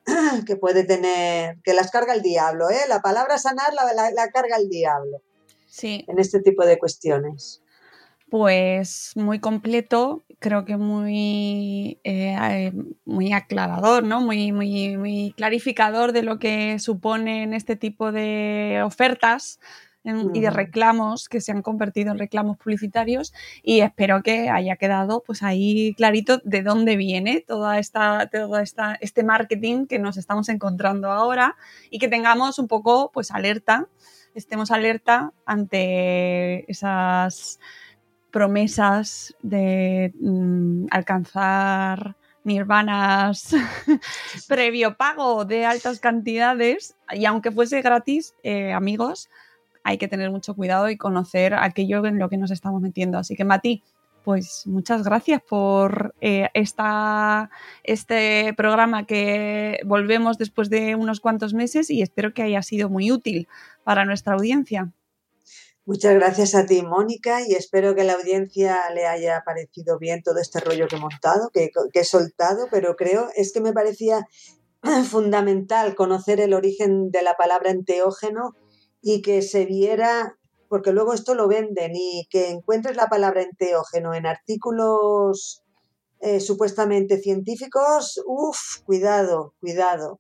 que 0.46 0.56
puede 0.56 0.84
tener, 0.84 1.58
que 1.64 1.74
las 1.74 1.90
carga 1.90 2.14
el 2.14 2.22
diablo, 2.22 2.70
¿eh? 2.70 2.82
La 2.88 3.02
palabra 3.02 3.38
sanar 3.38 3.74
la, 3.74 4.28
carga 4.30 4.58
el 4.58 4.70
diablo. 4.70 5.22
Sí. 5.68 6.06
En 6.08 6.20
este 6.20 6.42
tipo 6.42 6.66
de 6.66 6.78
cuestiones. 6.78 7.62
Pues 8.30 9.12
muy 9.16 9.40
completo, 9.40 10.24
creo 10.38 10.64
que 10.64 10.78
muy, 10.78 12.00
eh, 12.04 12.72
muy 13.06 13.34
aclarador, 13.34 14.04
¿no? 14.04 14.22
Muy, 14.22 14.52
muy, 14.52 14.98
muy 14.98 15.34
clarificador 15.36 16.12
de 16.12 16.22
lo 16.22 16.38
que 16.38 16.78
suponen 16.78 17.54
este 17.54 17.76
tipo 17.76 18.12
de 18.12 18.82
ofertas 18.86 19.60
y 20.04 20.40
de 20.40 20.50
reclamos 20.50 21.28
que 21.28 21.42
se 21.42 21.52
han 21.52 21.62
convertido 21.62 22.12
en 22.12 22.18
reclamos 22.18 22.58
publicitarios 22.58 23.34
y 23.62 23.82
espero 23.82 24.24
que 24.24 24.50
haya 24.50 24.78
quedado 24.78 25.24
pues 25.26 25.44
ahí 25.44 25.94
clarito 25.98 26.40
de 26.44 26.64
dónde 26.64 26.96
viene 26.96 27.42
toda 27.46 27.80
esta, 27.80 28.28
toda 28.28 28.62
esta, 28.62 28.98
este 29.02 29.24
marketing 29.24 29.88
que 29.88 30.00
nos 30.00 30.18
estamos 30.18 30.50
encontrando 30.50 31.12
ahora 31.12 31.58
y 31.90 32.00
que 32.00 32.08
tengamos 32.08 32.60
un 32.60 32.68
poco 32.68 33.12
pues 33.14 33.32
alerta, 33.32 33.88
estemos 34.34 34.72
alerta 34.72 35.34
ante 35.46 36.70
esas 36.72 37.60
promesas 38.32 39.36
de 39.42 40.14
mm, 40.20 40.88
alcanzar 40.92 42.16
nirvanas 42.44 43.54
previo 44.48 44.96
pago 44.96 45.46
de 45.46 45.66
altas 45.66 46.00
cantidades 46.00 46.96
y 47.12 47.26
aunque 47.26 47.52
fuese 47.52 47.82
gratis, 47.82 48.34
eh, 48.44 48.74
amigos, 48.74 49.30
hay 49.84 49.98
que 49.98 50.08
tener 50.08 50.32
mucho 50.32 50.56
cuidado 50.56 50.90
y 50.90 50.98
conocer 50.98 51.54
aquello 51.54 52.06
en 52.06 52.20
lo 52.20 52.30
que 52.30 52.38
nos 52.38 52.52
estamos 52.52 52.82
metiendo. 52.82 53.18
Así 53.18 53.36
que, 53.36 53.46
Mati, 53.46 53.84
pues 54.24 54.64
muchas 54.68 55.04
gracias 55.04 55.42
por 55.42 56.14
eh, 56.22 56.50
esta, 56.54 57.50
este 57.84 58.54
programa 58.56 59.06
que 59.06 59.80
volvemos 59.86 60.38
después 60.38 60.70
de 60.70 60.96
unos 60.96 61.20
cuantos 61.20 61.54
meses 61.54 61.90
y 61.90 62.02
espero 62.02 62.34
que 62.34 62.44
haya 62.44 62.62
sido 62.62 62.90
muy 62.90 63.12
útil 63.12 63.48
para 63.84 64.06
nuestra 64.06 64.34
audiencia. 64.36 64.92
Muchas 65.90 66.14
gracias 66.14 66.54
a 66.54 66.68
ti, 66.68 66.84
Mónica, 66.84 67.42
y 67.42 67.56
espero 67.56 67.96
que 67.96 68.02
a 68.02 68.04
la 68.04 68.14
audiencia 68.14 68.78
le 68.94 69.08
haya 69.08 69.42
parecido 69.44 69.98
bien 69.98 70.22
todo 70.22 70.38
este 70.38 70.60
rollo 70.60 70.88
que 70.88 70.98
he 70.98 71.00
montado, 71.00 71.50
que, 71.52 71.72
que 71.92 72.02
he 72.02 72.04
soltado, 72.04 72.68
pero 72.70 72.96
creo 72.96 73.30
es 73.36 73.52
que 73.52 73.60
me 73.60 73.74
parecía 73.74 74.28
fundamental 75.10 75.96
conocer 75.96 76.42
el 76.42 76.54
origen 76.54 77.10
de 77.10 77.24
la 77.24 77.34
palabra 77.34 77.72
enteógeno 77.72 78.52
y 79.02 79.24
que 79.24 79.42
se 79.42 79.66
viera, 79.66 80.38
porque 80.68 80.92
luego 80.92 81.16
esto 81.16 81.34
lo 81.34 81.48
venden, 81.48 81.94
y 81.96 82.28
que 82.30 82.52
encuentres 82.52 82.96
la 82.96 83.08
palabra 83.08 83.42
enteógeno 83.42 84.14
en 84.14 84.28
artículos 84.28 85.64
eh, 86.20 86.40
supuestamente 86.40 87.18
científicos, 87.18 88.22
uff, 88.28 88.84
cuidado, 88.86 89.56
cuidado. 89.60 90.20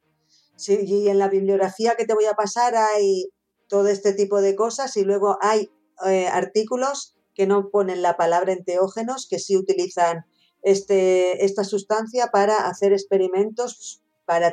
Sí, 0.55 0.80
y 0.84 1.09
en 1.09 1.20
la 1.20 1.28
bibliografía 1.28 1.93
que 1.95 2.05
te 2.05 2.15
voy 2.15 2.26
a 2.26 2.34
pasar 2.34 2.76
hay 2.76 3.30
todo 3.70 3.88
este 3.88 4.13
tipo 4.13 4.41
de 4.41 4.55
cosas 4.55 4.97
y 4.97 5.03
luego 5.05 5.38
hay 5.41 5.72
eh, 6.05 6.28
artículos 6.28 7.15
que 7.34 7.47
no 7.47 7.70
ponen 7.70 8.01
la 8.01 8.17
palabra 8.17 8.51
enteógenos, 8.51 9.28
que 9.30 9.39
sí 9.39 9.55
utilizan 9.55 10.26
este, 10.61 11.45
esta 11.45 11.63
sustancia 11.63 12.28
para 12.28 12.67
hacer 12.67 12.91
experimentos 12.91 14.01
para, 14.26 14.51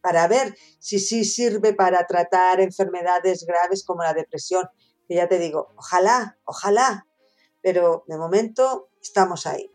para 0.00 0.26
ver 0.26 0.56
si 0.80 0.98
sí 0.98 1.24
sirve 1.24 1.74
para 1.74 2.06
tratar 2.06 2.60
enfermedades 2.60 3.46
graves 3.46 3.84
como 3.84 4.02
la 4.02 4.14
depresión. 4.14 4.68
Que 5.06 5.14
ya 5.14 5.28
te 5.28 5.38
digo, 5.38 5.68
ojalá, 5.76 6.36
ojalá, 6.44 7.06
pero 7.62 8.04
de 8.08 8.18
momento 8.18 8.88
estamos 9.00 9.46
ahí. 9.46 9.70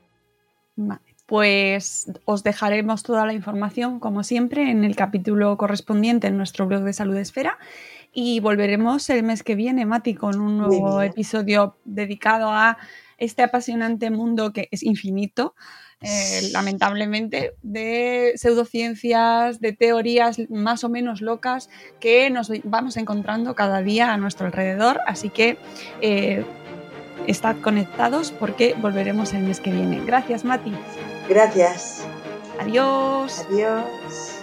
Pues 1.25 2.07
os 2.25 2.43
dejaremos 2.43 3.03
toda 3.03 3.25
la 3.25 3.33
información, 3.33 3.99
como 3.99 4.23
siempre, 4.23 4.69
en 4.69 4.83
el 4.83 4.95
capítulo 4.95 5.57
correspondiente 5.57 6.27
en 6.27 6.37
nuestro 6.37 6.67
blog 6.67 6.83
de 6.83 6.93
Salud 6.93 7.15
Esfera. 7.15 7.57
Y 8.13 8.39
volveremos 8.39 9.09
el 9.09 9.23
mes 9.23 9.41
que 9.41 9.55
viene, 9.55 9.85
Mati, 9.85 10.13
con 10.13 10.39
un 10.39 10.59
nuevo 10.59 11.01
episodio 11.01 11.77
dedicado 11.83 12.51
a 12.51 12.77
este 13.17 13.41
apasionante 13.41 14.11
mundo 14.11 14.53
que 14.53 14.67
es 14.71 14.83
infinito, 14.83 15.55
eh, 16.01 16.49
lamentablemente, 16.51 17.55
de 17.63 18.33
pseudociencias, 18.35 19.59
de 19.59 19.73
teorías 19.73 20.37
más 20.49 20.83
o 20.83 20.89
menos 20.89 21.21
locas 21.21 21.69
que 21.99 22.29
nos 22.29 22.51
vamos 22.63 22.97
encontrando 22.97 23.55
cada 23.55 23.81
día 23.81 24.13
a 24.13 24.17
nuestro 24.17 24.45
alrededor. 24.45 24.99
Así 25.07 25.29
que 25.29 25.57
eh, 26.01 26.45
estad 27.25 27.55
conectados 27.61 28.31
porque 28.31 28.75
volveremos 28.79 29.33
el 29.33 29.43
mes 29.43 29.59
que 29.59 29.71
viene. 29.71 30.01
Gracias, 30.05 30.43
Mati. 30.43 30.73
Gracias. 31.29 32.05
Adiós. 32.59 33.45
Adiós. 33.49 34.42